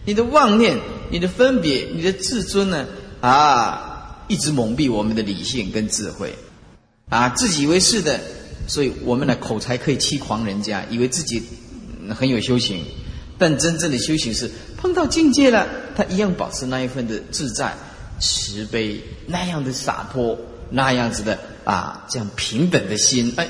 [0.06, 2.86] 你的妄念、你的分别、你的自尊呢？
[3.22, 6.36] 啊，一直蒙蔽我们的理性跟智慧，
[7.10, 8.20] 啊，自以为是的，
[8.68, 11.44] 所以我们的口才可以欺狂人家，以为自己
[12.16, 12.84] 很有修行，
[13.38, 17.74] 但真正的修行是碰到境界了，他一样保持那一份的自在、
[18.20, 20.38] 慈悲，那样的洒脱，
[20.70, 23.48] 那样子的啊，这样平等的心，哎，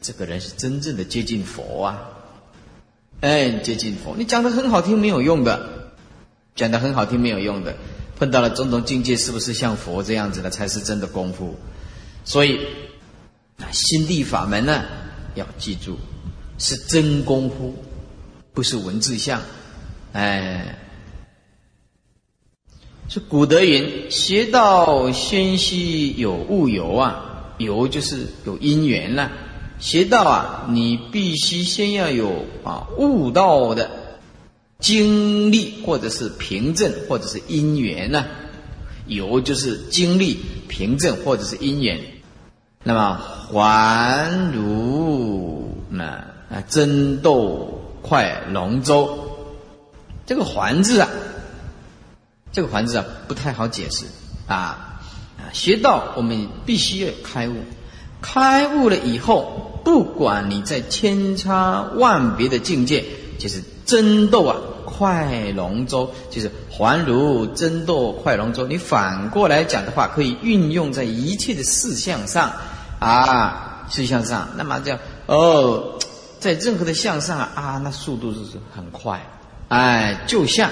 [0.00, 2.02] 这个人是真正的接近佛啊，
[3.20, 5.76] 哎，接近佛，你讲的很好听没有用的。
[6.56, 7.76] 讲的很好听，没有用的。
[8.18, 11.54] 碰到了种种境界，是不是像佛这样子的，才是真的功夫？
[12.28, 12.60] 所以，
[13.72, 14.84] 心地法门呢，
[15.34, 15.96] 要记住，
[16.58, 17.74] 是真功夫，
[18.52, 19.40] 不是文字相。
[20.12, 20.78] 哎，
[23.08, 29.32] 是古德云：邪道先须有物有啊，有就是有因缘了。
[29.80, 33.90] 邪道啊，你必须先要有啊悟道的。
[34.78, 38.26] 经历或者是凭证或者是因缘呢？
[39.06, 41.98] 有就是经历凭证或者是因缘。
[42.88, 43.20] 那么
[43.52, 49.28] 还如那啊争斗快龙舟，
[50.24, 51.08] 这个“还”字啊，
[52.50, 54.06] 这个“还”字啊不太好解释
[54.46, 54.56] 啊
[55.36, 55.52] 啊！
[55.52, 57.56] 学道我们必须要开悟，
[58.22, 63.04] 开悟了以后，不管你在千差万别的境界，
[63.38, 63.62] 就是。
[63.88, 68.66] 争斗啊，快龙舟就是还如争斗快龙舟。
[68.66, 72.52] 你反过来讲的话，可以运用在一切的事项上
[72.98, 74.48] 啊，是向上。
[74.56, 75.98] 那么叫哦，
[76.40, 78.40] 在任何的向上啊，那速度是
[78.74, 79.24] 很快。
[79.68, 80.70] 哎，就像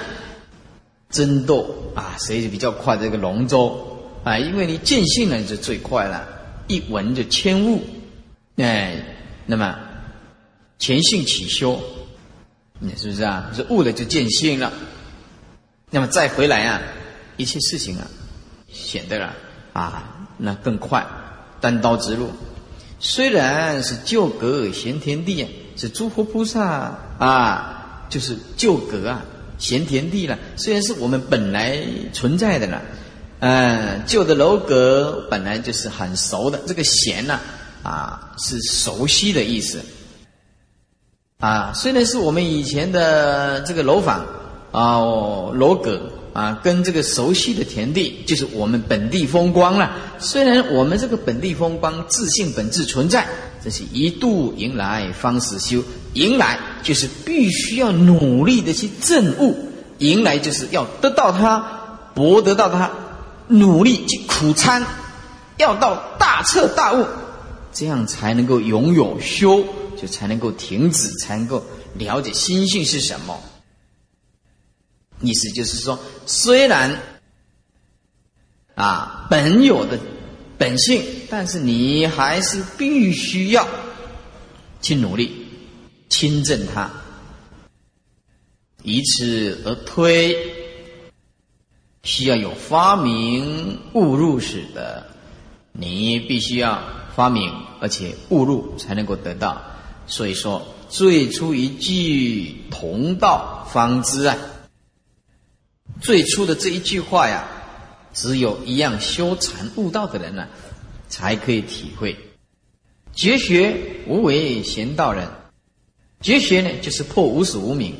[1.10, 2.96] 争斗啊，谁比较快？
[2.96, 6.26] 这个龙舟啊，因为你见性了，就最快了，
[6.66, 7.82] 一闻就千悟。
[8.56, 9.02] 哎，
[9.44, 9.76] 那么
[10.78, 11.80] 前性起修。
[12.78, 13.50] 你是不是啊？
[13.54, 14.70] 是悟了就见性了，
[15.90, 16.82] 那么再回来啊，
[17.38, 18.06] 一切事情啊，
[18.70, 19.32] 显得了
[19.72, 21.06] 啊，那更快，
[21.60, 22.28] 单刀直入。
[22.98, 29.22] 虽然是旧格贤田地啊，是诸佛菩萨啊，就是旧格啊，
[29.58, 30.38] 贤田地了。
[30.56, 31.78] 虽然是我们本来
[32.12, 32.82] 存在的了，
[33.40, 37.38] 嗯，旧的楼阁本来就是很熟的，这个贤呢
[37.82, 39.80] 啊，是熟悉的意思。
[41.38, 44.24] 啊，虽然是我们以前的这个楼房
[44.72, 44.96] 啊、
[45.52, 49.90] 楼阁啊，跟这个熟悉的田地，就是我们本地风光了。
[50.18, 53.26] 虽然我们这个本地风光自性本质存在，
[53.64, 55.82] 这是一度迎来方始修，
[56.12, 59.56] 迎来就是必须要努力的去证悟，
[60.00, 61.64] 迎来就是要得到它，
[62.14, 62.90] 博得到它，
[63.48, 64.84] 努力去苦参，
[65.56, 67.06] 要到大彻大悟，
[67.72, 69.64] 这样才能够拥有修。
[69.98, 71.64] 就才能够停止，才能够
[71.94, 73.34] 了解心性是什么。
[75.20, 76.98] 意思就是说，虽然
[78.74, 79.98] 啊本有的
[80.58, 83.66] 本性，但是你还是必须要
[84.80, 85.46] 去努力
[86.08, 86.90] 亲证它，
[88.82, 90.36] 以此而推，
[92.02, 95.06] 需要有发明误入使的，
[95.72, 96.82] 你必须要
[97.14, 99.60] 发明，而且误入才能够得到。
[100.06, 104.36] 所以说，最初一句“同道方知”啊，
[106.00, 107.48] 最初的这一句话呀，
[108.12, 110.46] 只有一样修禅悟道的人呢，
[111.08, 112.16] 才可以体会。
[113.14, 113.74] 绝学
[114.06, 115.26] 无为贤道人，
[116.20, 117.94] 绝学呢就是破无始无明，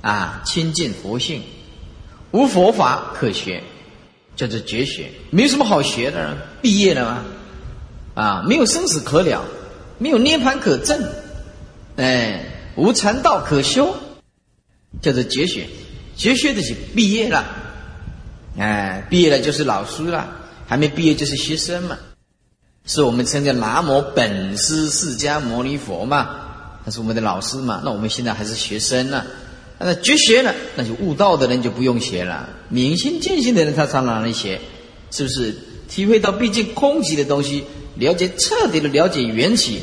[0.00, 1.42] 啊，亲近佛性，
[2.30, 3.62] 无佛法可学，
[4.36, 5.10] 叫做绝学。
[5.30, 7.24] 没有什么好学的，毕业了吗？
[8.14, 9.44] 啊，没有生死可了，
[9.98, 11.02] 没有涅盘可证。
[11.96, 12.44] 哎，
[12.76, 13.92] 无禅道可修，
[15.02, 15.66] 叫做绝学。
[16.16, 17.44] 绝学的是毕业了，
[18.58, 20.28] 哎，毕业了就是老师了，
[20.66, 21.96] 还没毕业就是学生嘛。
[22.86, 26.28] 是我们称叫南无本师释迦牟尼佛嘛，
[26.84, 27.80] 他是我们的老师嘛。
[27.84, 29.24] 那我们现在还是学生呢。
[29.78, 32.48] 那绝学了，那就悟道的人就不用学了。
[32.68, 34.60] 明心见性的人，他上哪里学？
[35.10, 35.56] 是不是
[35.88, 37.64] 体会到毕竟空寂的东西，
[37.96, 39.80] 了解彻底的了解缘起。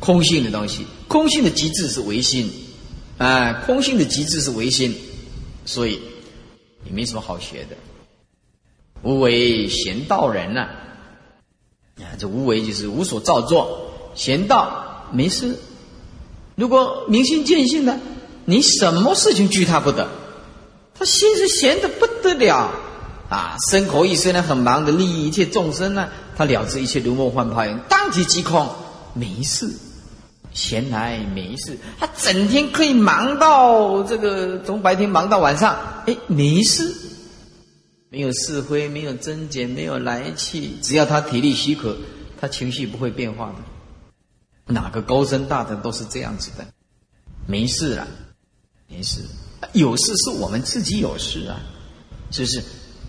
[0.00, 2.50] 空性的东西，空性的极致是唯心，
[3.16, 4.94] 啊，空性的极致是唯心，
[5.64, 6.00] 所以
[6.84, 7.76] 也没什么好学的。
[9.02, 10.68] 无为贤道人呐，
[11.98, 15.58] 啊，这无为就是无所造作，贤道没事。
[16.54, 17.98] 如果明心见性的，
[18.44, 20.08] 你什么事情惧他不得，
[20.98, 22.70] 他心是闲的不得了，
[23.28, 28.68] 啊，身口意虽然很忙的利益一切众生呢，他了知一切如梦幻泡影，当体即空，
[29.14, 29.68] 没事，
[30.54, 35.76] 闲来没事，他整天可以忙到这个从白天忙到晚上，
[36.06, 36.94] 哎，没事，
[38.08, 41.94] 没有是非，没有增减，没有来气，只要他体力许可，
[42.40, 44.72] 他情绪不会变化的。
[44.72, 46.64] 哪个高僧大德都是这样子的，
[47.46, 48.06] 没事了，
[48.88, 49.20] 没事，
[49.72, 51.60] 有事是我们自己有事啊，
[52.30, 52.62] 是不是？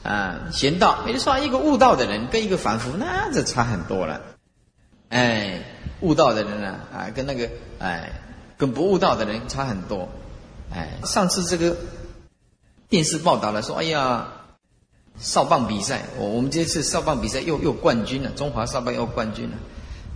[0.03, 4.21] 啊，闲道，也就是说，一个悟道的人跟一个凡夫，那这差很多了。
[5.09, 5.74] 哎，
[6.05, 7.49] 悟道的人呢，啊，跟那个
[7.79, 8.11] 哎，
[8.57, 10.07] 跟不悟道的人差很多。
[10.71, 11.75] 哎，上次这个
[12.87, 14.27] 电视报道了，说，哎呀，
[15.19, 19.57] 少棒比赛，我我们这次少棒比赛又又冠军了，中华少棒又冠军了。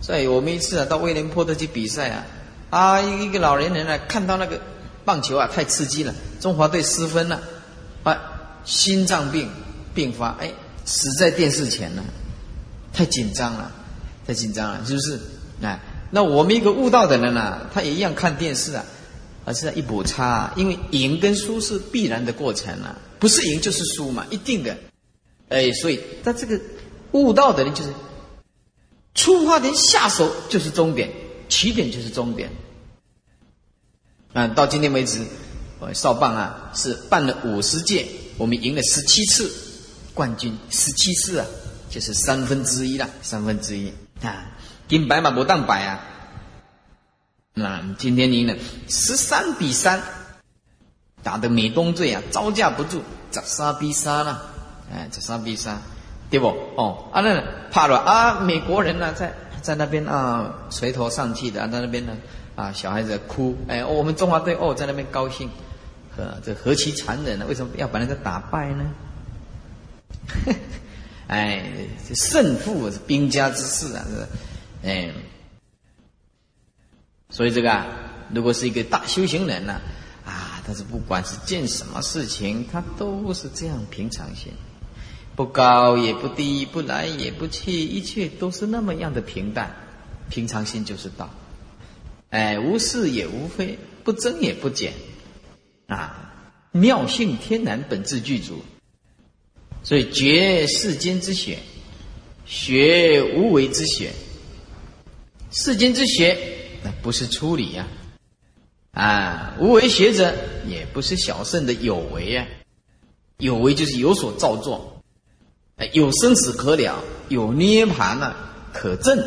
[0.00, 2.26] 所以我们一次啊，到威廉波特去比赛啊，
[2.70, 4.60] 啊，一个老年人呢，看到那个
[5.04, 7.40] 棒球啊，太刺激了，中华队失分了，
[8.04, 8.16] 啊，
[8.64, 9.48] 心脏病。
[9.92, 10.52] 并发，哎，
[10.84, 12.04] 死在电视前了，
[12.92, 13.72] 太紧张了，
[14.24, 15.20] 太紧张了，是不是？
[15.62, 15.80] 哎，
[16.10, 18.84] 那我们一个悟道的人呢，他也一样看电视啊，
[19.44, 24.76] 而是一补差，因为赢跟输是必然的过程啊，不是赢就是输嘛，一定的，
[25.48, 26.60] 哎，所以他这个
[27.12, 27.92] 悟道的人就是
[29.14, 31.10] 出发点下手就是终点，
[31.48, 32.50] 起点就是终点。
[34.32, 35.24] 啊，到今天为止，
[35.80, 38.06] 我少棒啊是办了五十届，
[38.38, 39.50] 我们赢了十七次。
[40.12, 41.46] 冠军十七次啊，
[41.88, 43.90] 就是三分之一了，三分之一
[44.22, 44.50] 啊，
[44.90, 46.00] 金白马不当白啊。
[47.54, 48.56] 那今天赢了
[48.88, 50.02] 十三比三，
[51.22, 54.42] 打的美东队啊招架不住，十三比三了，
[54.92, 55.80] 哎，十三比三，
[56.28, 56.48] 对不？
[56.74, 59.32] 哦，啊那怕了啊，美国人呢在
[59.62, 62.16] 在那边啊垂头丧气的啊在那边呢
[62.56, 65.48] 啊小孩子哭，哎，我们中华队哦在那边高兴，
[66.16, 67.46] 呵，这何其残忍呢？
[67.48, 68.84] 为什么要把人家打败呢？
[71.28, 71.62] 哎，
[72.12, 74.04] 胜负是兵家之事啊！
[74.08, 74.26] 是，
[74.82, 75.12] 哎，
[77.28, 77.86] 所以这个，
[78.34, 79.80] 如果是一个大修行人呢，
[80.24, 84.52] 啊，他是不管是见什么事情，他都是这样平常心，
[85.36, 89.74] 不高也不低，不来也不去，一切都是那么样的平淡，
[90.30, 91.28] 平常心就是道。
[92.30, 94.94] 哎，无是也无非，不增也不减，
[95.88, 96.32] 啊，
[96.72, 98.62] 妙性天然本质具足。
[99.82, 101.58] 所以绝世间之选，
[102.46, 104.12] 学无为之选。
[105.50, 106.38] 世间之学，
[106.82, 107.86] 那不是出理呀，
[108.92, 110.32] 啊，无为学者
[110.66, 112.46] 也不是小圣的有为啊，
[113.38, 115.02] 有为就是有所造作，
[115.76, 118.34] 哎有生死可了，有涅盘呢
[118.72, 119.24] 可证，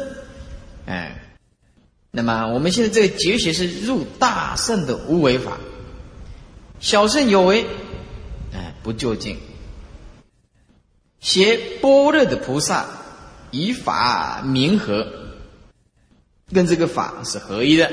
[0.86, 1.36] 哎，
[2.12, 5.58] 那么我们现在这个绝学是入大圣的无为法，
[6.80, 7.66] 小圣有为，
[8.54, 9.38] 哎，不究竟。
[11.20, 12.86] 学般若的菩萨，
[13.52, 15.23] 以法明和，
[16.52, 17.92] 跟这个法是合一的。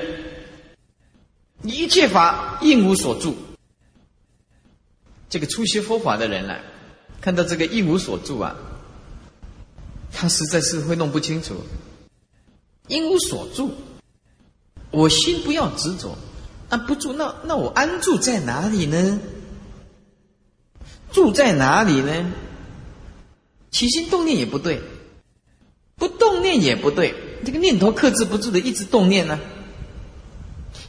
[1.63, 3.37] 一切法应无所住。
[5.29, 6.57] 这个初学佛法的人呢，
[7.21, 8.57] 看到这个应无所住啊，
[10.13, 11.55] 他实在是会弄不清楚。
[12.89, 13.71] 应无所住，
[14.91, 16.17] 我心不要执着，
[16.69, 19.21] 啊不住，那那我安住在哪里呢？
[21.13, 22.33] 住在哪里呢？
[23.71, 24.81] 起心动念也不对，
[25.95, 27.15] 不动念也不对，
[27.45, 29.39] 这个念头克制不住的一直动念呢。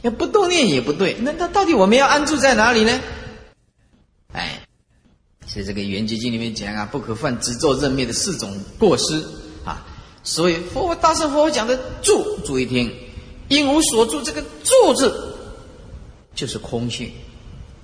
[0.02, 3.00] 要不动念也不对，那那到底我们要安住在哪里呢？
[4.32, 4.66] 哎，
[5.46, 9.22] 是这个《圆觉经》里面讲啊，不可犯执着认灭的四种过失
[9.64, 9.86] 啊。
[10.24, 12.92] 所以佛大圣佛讲的住，注意听，
[13.48, 15.36] 因无所住，这个住字
[16.34, 17.12] 就是空性，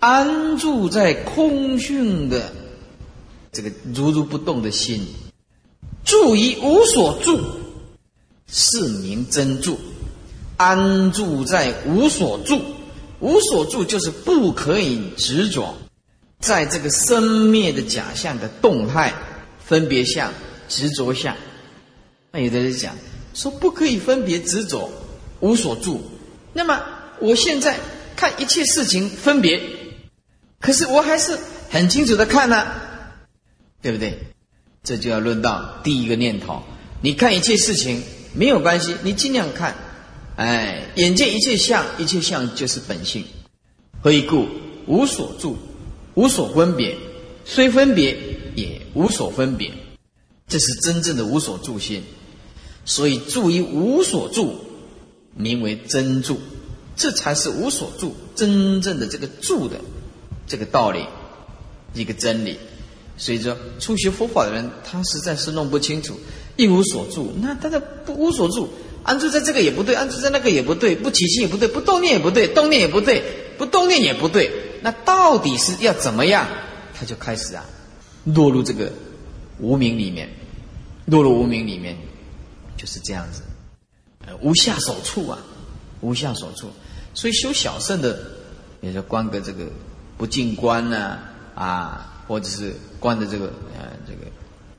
[0.00, 2.52] 安住在空性的。
[3.50, 5.06] 这个如如不动的心，
[6.04, 7.40] 住于无所住，
[8.50, 9.78] 是名真住。
[10.56, 12.60] 安住在无所住，
[13.20, 15.76] 无所住就是不可以执着，
[16.40, 19.14] 在这个生灭的假象的动态
[19.64, 20.32] 分别相、
[20.68, 21.36] 执着相。
[22.32, 22.96] 那有的人讲
[23.34, 24.90] 说不可以分别执着，
[25.40, 26.02] 无所住。
[26.52, 26.82] 那么
[27.20, 27.78] 我现在
[28.16, 29.62] 看一切事情分别，
[30.60, 31.38] 可是我还是
[31.70, 32.66] 很清楚的看呢。
[33.80, 34.18] 对不对？
[34.82, 36.64] 这就要论到第一个念头。
[37.00, 38.02] 你看一切事情
[38.38, 39.74] 没有关系，你尽量看。
[40.36, 43.24] 哎，眼见一切相，一切相就是本性。
[44.00, 44.46] 何以故？
[44.86, 45.56] 无所住，
[46.14, 46.96] 无所分别。
[47.44, 48.16] 虽分别，
[48.54, 49.72] 也无所分别。
[50.46, 52.04] 这是真正的无所住心。
[52.84, 54.54] 所以住于无所住，
[55.34, 56.38] 名为真住。
[56.94, 59.80] 这才是无所住真正的这个住的
[60.46, 61.04] 这个道理，
[61.92, 62.56] 一个真理。
[63.16, 66.14] 所以说，初学佛法的人，他实在是弄不清楚，
[66.58, 67.32] 一无所住。
[67.40, 68.68] 那他的不无所住，
[69.04, 73.22] 安住在这个也不对，安住在那个也不对，不起心也不对，不动念也不对，动念也不对，
[73.56, 74.50] 不动念也不对。
[74.82, 76.46] 那到底是要怎么样？
[76.92, 77.64] 他就开始啊，
[78.24, 78.92] 落入这个
[79.60, 80.28] 无名里面，
[81.06, 81.96] 落入无名里面，
[82.76, 83.42] 就是这样子，
[84.26, 85.38] 呃，无下手处啊，
[86.00, 86.68] 无下手处。
[87.14, 88.20] 所以修小圣的，
[88.82, 89.64] 也就观个这个
[90.16, 91.18] 不净观呢，
[91.54, 92.14] 啊。
[92.28, 94.30] 或者是观的这个呃这个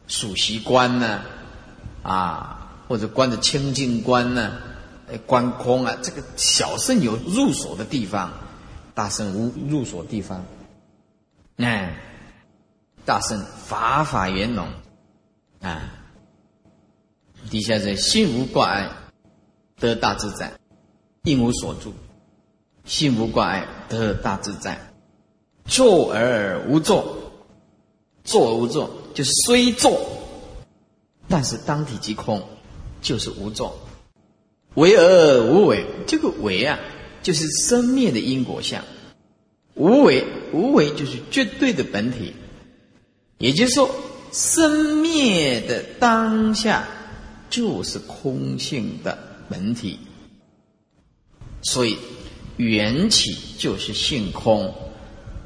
[0.08, 1.26] 属习观呢，啊，
[2.10, 4.58] 啊或者观的清净观呢，
[5.28, 8.32] 观空啊，这个小圣有入所的地方，
[8.96, 10.44] 大圣无入所地方。
[11.58, 11.96] 哎，
[13.06, 14.68] 大圣法法圆融
[15.62, 15.94] 啊，
[17.52, 18.90] 底下是心无挂碍
[19.80, 20.52] 得大自在，
[21.24, 21.94] 应无所住，
[22.86, 24.80] 心无挂碍得大自在，
[25.66, 27.18] 坐而无坐。
[28.26, 30.00] 坐而无坐，就是虽坐，
[31.30, 32.44] 但是当体即空，
[33.02, 33.72] 就是无作；
[34.74, 36.78] 为而无为，这个为啊，
[37.24, 38.82] 就是生灭的因果相；
[39.76, 42.34] 无为，无为就是绝对的本体。
[43.38, 43.90] 也就是说，
[44.34, 46.88] 生灭的当下
[47.50, 49.18] 就是空性的
[49.48, 50.00] 本体。
[51.62, 51.98] 所以，
[52.58, 54.74] 缘起就是性空。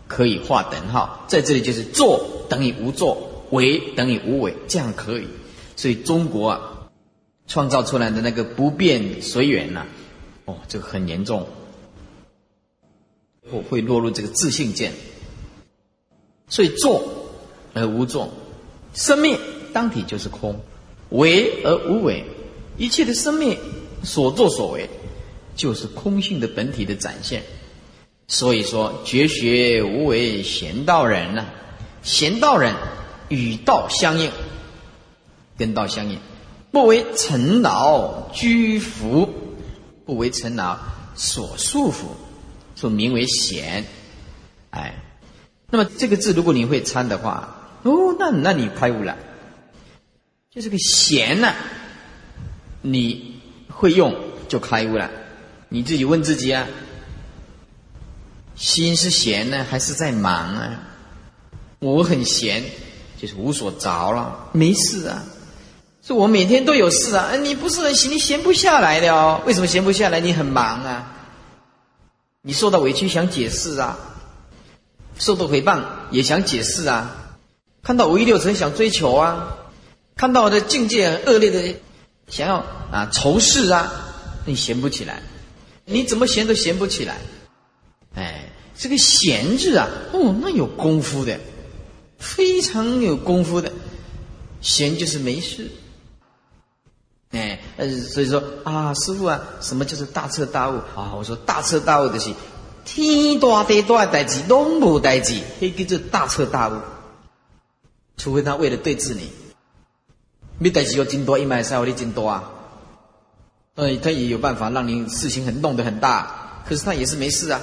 [0.06, 5.28] 可以画等号，在这里就是做等于无做，为等于无为，这样可以。
[5.76, 6.90] 所以中国啊，
[7.48, 9.86] 创造出来的那个不变随缘呐，
[10.46, 11.48] 哦，这个很严重，
[13.52, 14.94] 会会落入这个自信见。
[16.48, 17.04] 所以做
[17.74, 18.30] 而无做，
[18.94, 19.40] 生命
[19.72, 20.60] 当体就是空，
[21.10, 22.24] 为而无为，
[22.78, 23.58] 一切的生命
[24.04, 24.90] 所作所为，
[25.56, 27.44] 就是空性的本体的展现。
[28.28, 31.46] 所以说，绝学无为贤道人呢，
[32.04, 32.74] 贤道人
[33.30, 34.32] 与道相应，
[35.58, 36.20] 跟道相应，
[36.72, 39.30] 不为尘劳拘缚，
[40.06, 40.78] 不为尘劳
[41.16, 42.06] 所束缚，
[42.76, 43.86] 所名为贤。
[44.72, 44.96] 哎，
[45.70, 49.18] 那么这个字，如果你会参的话，哦，那那你开悟了，
[50.50, 51.54] 就是个贤呢，
[52.82, 53.40] 你
[53.70, 54.16] 会用
[54.48, 55.12] 就开悟了，
[55.70, 56.68] 你自己问自己啊。
[58.56, 60.80] 心是闲呢，还是在忙啊？
[61.80, 62.64] 我很闲，
[63.20, 65.24] 就是无所着了，没事啊。
[66.06, 67.36] 说我每天都有事啊。
[67.36, 69.42] 你不是闲，你闲不下来的哦。
[69.46, 70.20] 为什么闲不下来？
[70.20, 71.10] 你很忙啊。
[72.42, 73.98] 你受到委屈想解释啊，
[75.18, 75.82] 受到诽谤
[76.12, 77.38] 也想解释啊，
[77.82, 79.56] 看到五欲六尘想追求啊，
[80.18, 81.76] 看到的境界很恶劣的
[82.28, 82.58] 想要
[82.92, 83.90] 啊仇视啊，
[84.46, 85.24] 你闲不起来。
[85.86, 87.18] 你怎么闲都闲不起来。
[88.16, 91.40] 哎，这个闲字啊，哦，那有功夫的，
[92.20, 93.72] 非常有功夫的。
[94.60, 95.70] 闲就是没事。
[97.34, 101.14] 哎，呃，所以说啊，师傅啊，什么叫做大彻大悟啊？
[101.18, 102.32] 我说大彻大悟的是
[102.86, 106.78] 天大地大的代志，拢无代志，可以叫做大彻大悟。
[108.18, 109.30] 除非他为了对峙你，
[110.60, 112.44] 没代志有真多，一买三我的真多啊。
[113.76, 117.60] 呃，他也有办法让你事情很弄得很大，可是他也是没事啊。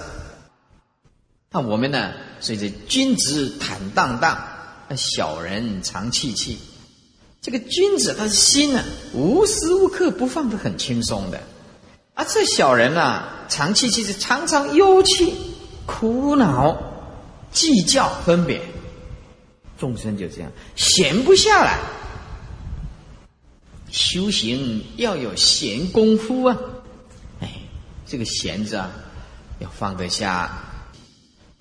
[1.53, 2.13] 那我们呢？
[2.41, 4.37] 所以这君子坦荡荡，
[4.89, 6.59] 那小人常戚戚。
[7.43, 8.85] 这个君子他的心呢，
[9.15, 11.41] 无时无刻不放得很轻松的，
[12.15, 15.35] 而这小人呢，常戚戚是常常忧气、
[15.87, 16.77] 苦恼、
[17.51, 18.61] 计较、分别。
[19.79, 21.79] 众生就这样闲不下来，
[23.91, 26.59] 修行要有闲功夫啊！
[27.41, 27.51] 哎，
[28.07, 28.91] 这个闲字啊，
[29.61, 30.67] 要放得下。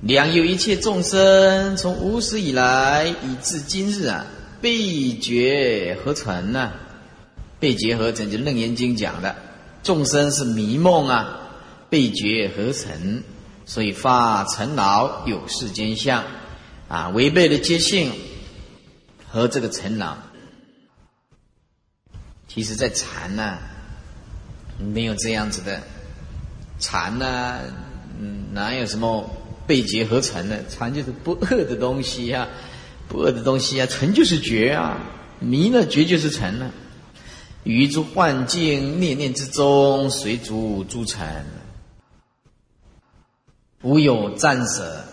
[0.01, 4.25] 良有一切众生，从无始以来，以至今日啊，
[4.61, 6.71] 被觉合成呢？
[7.59, 9.35] 被觉合成就《楞严经》讲的，
[9.83, 11.39] 众生是迷梦啊，
[11.89, 13.23] 被觉合成，
[13.65, 16.23] 所以发尘劳有世间相
[16.87, 18.11] 啊，违背了觉性
[19.27, 20.15] 和这个尘劳。
[22.47, 23.57] 其实，在禅呢，
[24.77, 25.81] 没有这样子的
[26.79, 27.59] 禅呢，
[28.19, 29.35] 嗯，哪有什么？
[29.67, 32.47] 被觉合成的禅就是不恶的东西呀，
[33.09, 34.97] 不恶的东西啊，成就是觉啊，
[35.39, 36.71] 迷了觉就是成了。
[37.63, 41.45] 于诸幻境念念之中，随逐诸尘，
[43.81, 45.03] 无有暂舍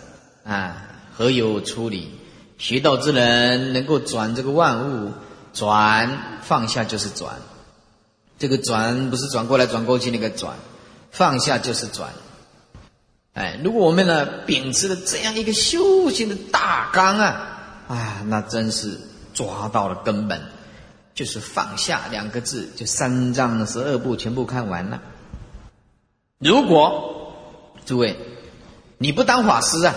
[0.45, 2.09] 啊，何有出离？
[2.57, 5.11] 学道之人能够转这个万物，
[5.53, 7.35] 转放下就是转，
[8.39, 10.55] 这个转不是转过来转过去那个转，
[11.11, 12.13] 放下就是转。
[13.33, 17.56] 哎，如果我们呢秉持了这样一个修行的大纲啊，
[17.87, 18.99] 啊，那真是
[19.33, 20.41] 抓到了根本，
[21.13, 25.01] 就是放下两个字，就三藏十二部全部看完了。
[26.39, 27.33] 如果
[27.85, 28.17] 诸位
[28.97, 29.95] 你不当法师啊，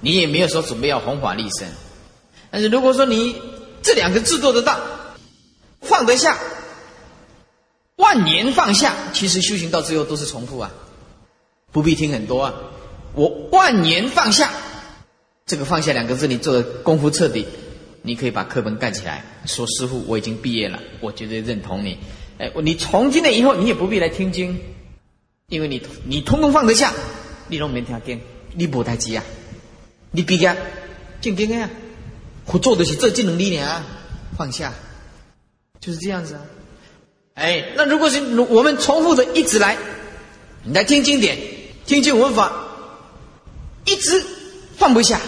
[0.00, 1.68] 你也没有说准备要弘法利生，
[2.50, 3.40] 但是如果说你
[3.82, 4.80] 这两个字做得到，
[5.80, 6.38] 放得下，
[7.96, 10.70] 万年放下，其实修行到最后都是重复啊，
[11.70, 12.54] 不必听很多啊。
[13.14, 14.50] 我万年放下，
[15.46, 17.46] 这个放下两个字，你做的功夫彻底，
[18.00, 21.98] 你可以把课本盖起来，说师傅我已经毕业了，我绝对认同你。
[22.38, 24.58] 哎，你从今天以后，你也不必来听经，
[25.48, 26.94] 因为你你通通放得下，
[27.48, 28.20] 你都没听经，
[28.54, 29.22] 你不太急啊，
[30.10, 30.56] 你比较
[31.20, 31.68] 正经啊，
[32.46, 33.86] 我做的是这技能力量啊，
[34.38, 34.72] 放下，
[35.78, 36.40] 就是这样子啊。
[37.34, 39.76] 哎，那如果是我们重复的一直来，
[40.62, 41.36] 你来听经典，
[41.84, 42.62] 听经文法。
[43.84, 44.24] 一直
[44.78, 45.20] 放不下，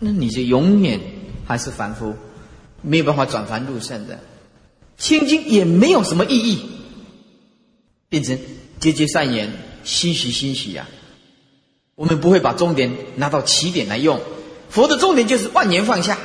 [0.00, 1.00] 那你就永远
[1.46, 2.14] 还是凡夫，
[2.82, 4.20] 没有办法转凡入圣的。
[4.96, 6.68] 清经也没有什么意义，
[8.08, 8.38] 变成
[8.80, 9.52] 节节善言，
[9.84, 10.88] 欣喜欣喜呀。
[11.94, 14.20] 我们不会把终点拿到起点来用，
[14.68, 16.18] 佛的终点就是万年放下，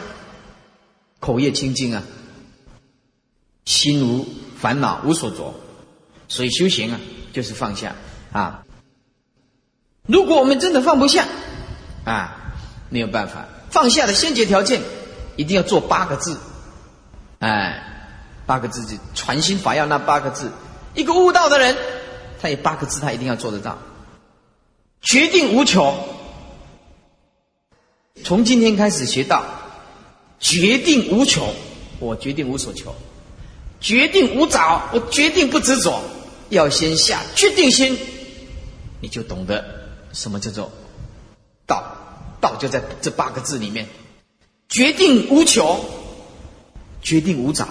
[1.20, 2.04] 口业清净啊，
[3.66, 5.54] 心无烦恼，无所着，
[6.28, 7.00] 所以修行啊，
[7.32, 7.96] 就是放下。
[8.32, 8.66] 啊。
[10.08, 11.28] 如果我们真的放不下，
[12.04, 12.56] 啊，
[12.90, 14.84] 没有办法，放下的先决条件，
[15.36, 16.38] 一定要做八个字，
[17.40, 17.84] 哎，
[18.46, 20.52] 八个字就传心法要那八个字，
[20.94, 21.76] 一个悟道的人，
[22.40, 23.80] 他有八个字，他一定要做得到，
[25.02, 25.98] 决定无穷，
[28.24, 29.44] 从今天开始学到，
[30.40, 31.52] 决定无穷，
[31.98, 32.94] 我决定无所求，
[33.80, 36.00] 决定无找，我决定不执着，
[36.50, 37.98] 要先下决定心，
[39.02, 39.66] 你就懂得。
[40.12, 40.72] 什么叫做？
[42.64, 43.86] 就在这八个字里面：
[44.70, 45.84] 决定无求，
[47.02, 47.66] 决定无着。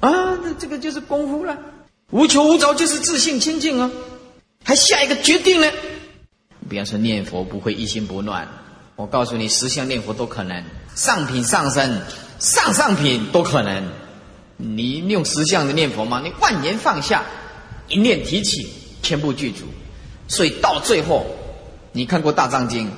[0.00, 1.54] 啊，那这个就是功夫了。
[2.12, 3.90] 无求无着就是自信清净啊。
[4.64, 5.70] 还下一个决定呢？
[6.66, 8.48] 比方说念佛不会一心不乱，
[8.96, 10.64] 我告诉你，十相念佛都可能，
[10.94, 12.00] 上品上身，
[12.38, 13.86] 上上品都可能。
[14.56, 16.22] 你用十相的念佛吗？
[16.24, 17.22] 你万年放下，
[17.86, 18.66] 一念提起，
[19.02, 19.66] 全部具足。
[20.26, 21.26] 所以到最后。
[21.92, 22.88] 你看过《大藏经》，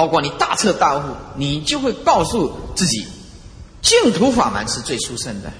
[0.00, 1.02] 包括你大彻大悟，
[1.36, 3.04] 你就会告诉自己，
[3.82, 5.52] 净土法门是最殊胜的。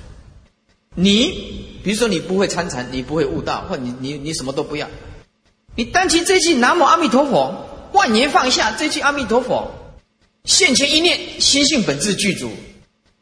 [0.95, 4.88] 你比如说你不会参禅，你不会悟道，或你你你什么都不要，
[5.76, 9.70] 你单起这句南无阿弥陀佛，万年放下这句阿弥陀佛，
[10.45, 12.51] 现前一念心性本质具足。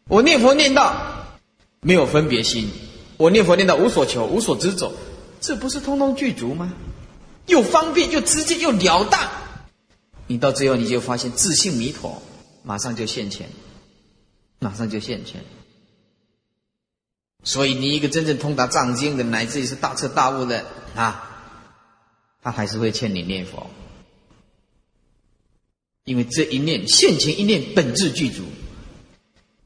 [0.06, 0.94] 我念佛念到
[1.80, 2.70] 没有分别心，
[3.16, 4.92] 我念佛念到无所求无所执着，
[5.40, 6.72] 这不是通通具足吗？
[7.46, 9.20] 又方便又直接又了当。
[10.30, 12.22] 你到最后，你就发现自信弥陀
[12.62, 13.48] 马上就现前，
[14.58, 15.42] 马上就现前。
[17.44, 21.56] 所以，你一个真正通达藏经的，乃至于是大彻大悟的啊，
[22.42, 23.70] 他还是会劝你念佛，
[26.04, 28.44] 因为这一念现前一念本质具足。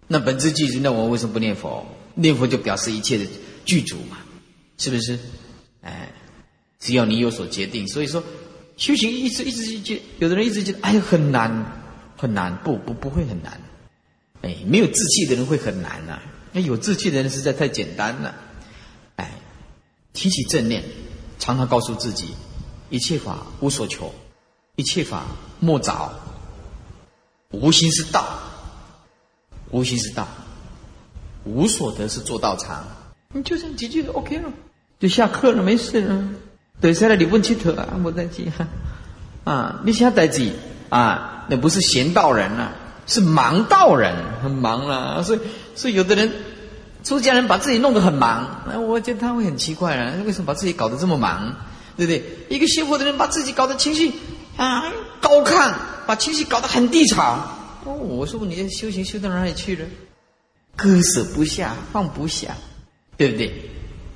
[0.07, 1.85] 那本质具足，那我为什么不念佛？
[2.15, 3.27] 念佛就表示一切的
[3.65, 4.19] 具足嘛，
[4.79, 5.19] 是不是？
[5.81, 6.13] 哎，
[6.79, 8.23] 只要你有所决定，所以说。
[8.77, 11.64] 修行一直一直就，有的人一直觉得哎呀很难，
[12.16, 13.61] 很难，不不不会很难，
[14.41, 16.21] 哎，没有志气的人会很难呐，
[16.53, 18.34] 那有志气的人实在太简单了，
[19.17, 19.33] 哎，
[20.13, 20.83] 提起正念，
[21.38, 22.34] 常常告诉自己，
[22.91, 24.13] 一切法无所求，
[24.76, 25.26] 一切法
[25.61, 26.13] 莫找，
[27.51, 28.25] 无心是道，
[29.71, 30.26] 无心是道，
[31.45, 32.84] 无所得是做道场，
[33.33, 34.53] 你就这样几句就 OK 了，
[34.99, 36.29] 就下课了，没事了。
[36.83, 38.67] 对，现在你问起头啊，没得急哈，
[39.45, 40.53] 啊，你现在急
[40.91, 42.72] 啊，那不是闲道人了，
[43.07, 45.22] 是忙道人，很忙了。
[45.22, 45.41] 所以，
[45.76, 46.30] 所以有的人
[47.04, 51.54] 出家人把自己弄得很忙，那我觉得他会很奇怪了，为什么把自己搞得这么忙，
[51.96, 52.25] 对不对？
[52.49, 54.13] 一个修佛的人把自己搞得情绪
[54.57, 54.83] 啊
[55.21, 55.72] 高亢，
[56.04, 57.38] 把情绪搞得很低潮。
[57.84, 59.87] 哦，我说你这修行修到哪里去了？
[60.75, 62.57] 割舍不下，放不下，
[63.17, 63.71] 对不对？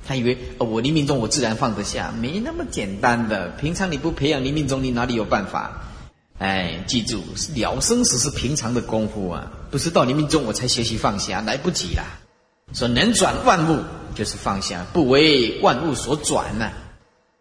[0.07, 3.49] 他以为我临命中我自然放得下，没那么简单的。
[3.59, 5.81] 平常你不培养临命中，你哪里有办法？
[6.39, 7.21] 哎，记住，
[7.55, 12.03] 了生死是平常的功夫啊，不是到临命中我才学习放下，来不及了。
[12.73, 13.83] 说能转万物
[14.15, 16.69] 就是放下，不为万物所转呢。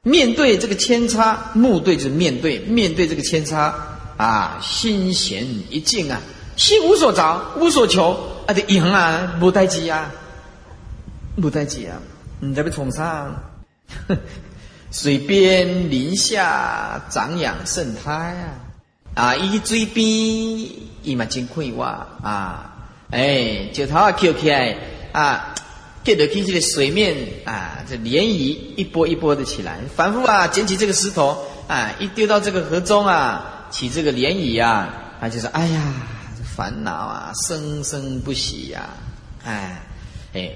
[0.03, 3.75] 面对这个扦差，目对着面对，面对这个扦差
[4.17, 6.21] 啊，心弦一静啊，
[6.57, 10.11] 心无所着，无所求啊，得赢啊，不待机啊，
[11.41, 11.99] 不待机啊。
[12.41, 13.35] 你在被冲上，
[14.93, 18.13] 水边林下长养圣胎
[19.15, 19.33] 啊！
[19.33, 20.07] 啊，伊水边
[21.03, 21.83] 伊嘛真快活
[22.23, 24.77] 啊，哎，石头啊翘起来
[25.13, 25.55] 啊，
[26.05, 34.89] 见得起这个水面啊，这涟漪一波一波的起来，反复啊捡起这个石头啊，一丢到这个河中啊，起这个涟漪啊，
[35.21, 35.83] 他就说：哎呀，
[36.37, 38.91] 这烦恼啊，生生不息呀，
[39.45, 39.81] 哎，
[40.35, 40.51] 哎，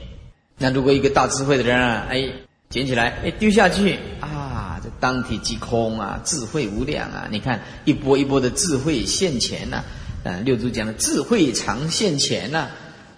[0.62, 2.28] 那如果一个大智慧的人啊，哎，
[2.68, 4.78] 捡起来，哎，丢下去啊。
[4.82, 7.28] 这当体即空啊，智慧无量啊！
[7.30, 9.82] 你看一波一波的智慧现前呐，
[10.22, 12.68] 啊，六祖讲的智慧常现前呐，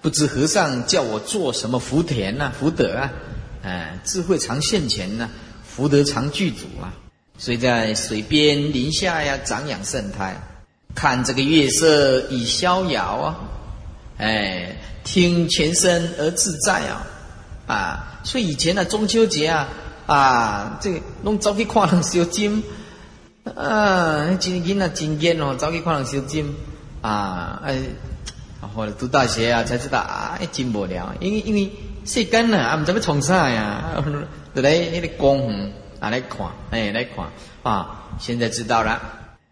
[0.00, 3.12] 不知和尚叫我做什么福田呐，福德啊，
[3.62, 5.28] 哎，智慧常现前呐，
[5.64, 6.94] 福德常具足啊，
[7.38, 10.40] 所以在水边林下呀，长养圣胎，
[10.94, 13.38] 看这个月色已逍遥啊，
[14.18, 17.06] 哎，听前声而自在啊，
[17.66, 19.68] 啊，所以以前的中秋节啊。
[20.04, 22.64] 啊，这个弄走去看人烧金，
[23.54, 26.54] 啊，真紧啊，真严哦，走去看人烧金，
[27.00, 27.78] 啊，哎，
[28.74, 31.70] 后来读大学啊，才知道啊，真无聊，因为因为
[32.04, 33.94] 时间呢，啊，唔知要从啥呀，
[34.54, 37.24] 就来那个光远啊来看，哎，来看
[37.62, 39.00] 啊，现在知道了，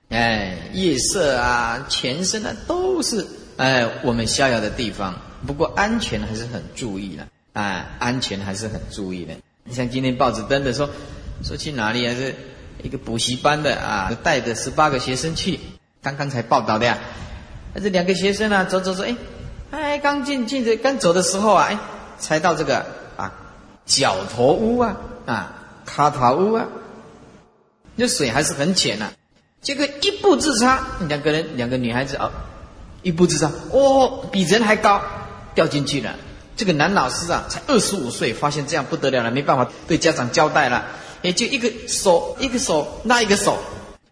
[0.08, 3.24] 哎，夜色啊，全身啊，都是
[3.56, 5.14] 哎，我们逍遥的地方，
[5.46, 9.34] 不过安全还是很注意的，啊，安全还是很注意的。
[9.64, 10.88] 你像今天报纸登的说，
[11.42, 12.14] 说去哪里啊？
[12.14, 12.34] 是
[12.82, 15.60] 一个补习班的啊，带着十八个学生去，
[16.02, 16.98] 刚刚才报道的呀。
[17.74, 19.16] 这两个学生啊，走走走，哎，
[19.70, 21.78] 哎，刚进进这刚走的时候啊，哎，
[22.18, 22.86] 才到这个
[23.16, 23.32] 啊，
[23.84, 24.96] 脚头屋啊，
[25.26, 25.54] 啊，
[25.84, 26.66] 卡塔屋啊，
[27.96, 29.12] 那水还是很浅呐。
[29.60, 32.30] 结果一步之差，两个人，两个女孩子啊，
[33.02, 35.02] 一步之差，哦，比人还高，
[35.54, 36.16] 掉进去了。
[36.60, 40.84] 这个男老师啊，才二十五岁，发现这样不得了了，没办法对家长交代了，
[41.22, 43.58] 也就一个手一个手拉一个手，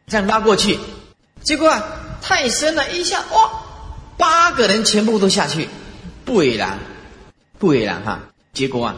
[0.06, 0.78] 这样拉过去，
[1.42, 1.84] 结果啊
[2.22, 3.50] 太深了，一下哇，
[4.16, 5.68] 八个人全部都下去，
[6.24, 6.78] 不为然，
[7.58, 8.18] 不为然哈，
[8.54, 8.96] 结果啊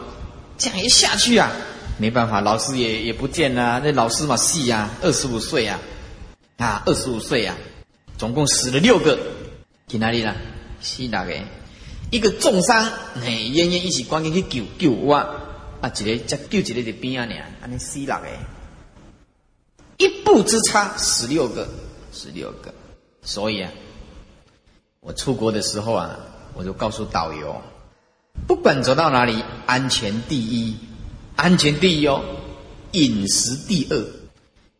[0.57, 1.51] 这样一下去啊，
[1.99, 5.81] 没办法，老师也也不见了，那老师嘛细呀，二十五岁呀，
[6.59, 7.57] 啊二十五岁呀，
[8.17, 9.19] 总共死了六个，
[9.89, 10.37] 去哪里了？
[10.81, 11.33] 死哪个？
[12.11, 12.85] 一个重伤，
[13.23, 18.27] 哎，奄奄一起赶紧去救救我，啊，一个再救一个在边啊，呢，安尼死六个，
[19.97, 21.69] 一步之差，十六个，
[22.12, 22.74] 十六个，
[23.23, 23.70] 所以啊，
[24.99, 26.19] 我出国的时候啊，
[26.55, 27.62] 我就告诉导游，
[28.49, 30.77] 不管走到哪里，安全第一，
[31.37, 32.24] 安全第一哦，
[32.91, 34.05] 饮食第二，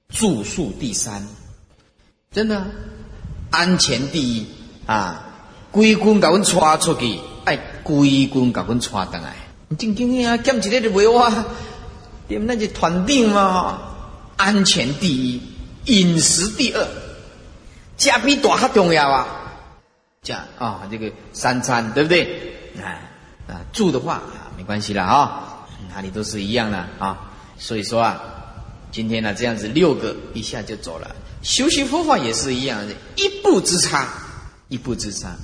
[0.09, 1.28] 住宿第三，
[2.32, 2.66] 真的，
[3.52, 4.47] 安全第一
[4.86, 5.28] 啊。
[5.71, 9.37] 规军甲阮带出去，爱规军甲阮带回来。
[9.79, 11.45] 正经啊，减一个就袂话，
[12.27, 13.81] 点那是团定嘛？
[14.37, 15.43] 安全第一，
[15.85, 16.89] 饮食第二，
[17.97, 19.27] 家比大较重要啊！
[20.23, 22.25] 这样啊，这个三餐对不对？
[22.83, 22.99] 啊
[23.47, 27.31] 啊，住的话啊，没关系了啊，哪里都是一样的啊。
[27.59, 28.21] 所以说啊，
[28.91, 31.15] 今天呢这样子六个一下就走了。
[31.43, 34.09] 修行佛法也是一样的，一步之差，
[34.69, 35.37] 一步之差。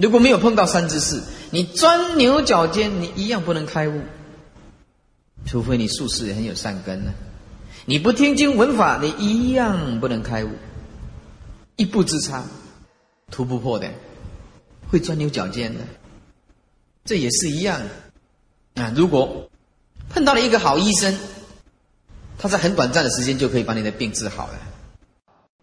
[0.00, 4.00] 如果没有碰到三之四，你钻牛角尖，你一样不能开悟。
[5.46, 7.12] 除非你术士很有善根呢，
[7.84, 10.50] 你不听经闻法，你一样不能开悟。
[11.76, 12.44] 一步之差，
[13.30, 13.90] 突不破的，
[14.90, 15.80] 会钻牛角尖的。
[17.04, 17.80] 这也是一样
[18.74, 18.92] 啊！
[18.94, 19.50] 如果
[20.10, 21.18] 碰到了一个好医生，
[22.38, 24.58] 他在很短暂的时间就可以把你的病治好了。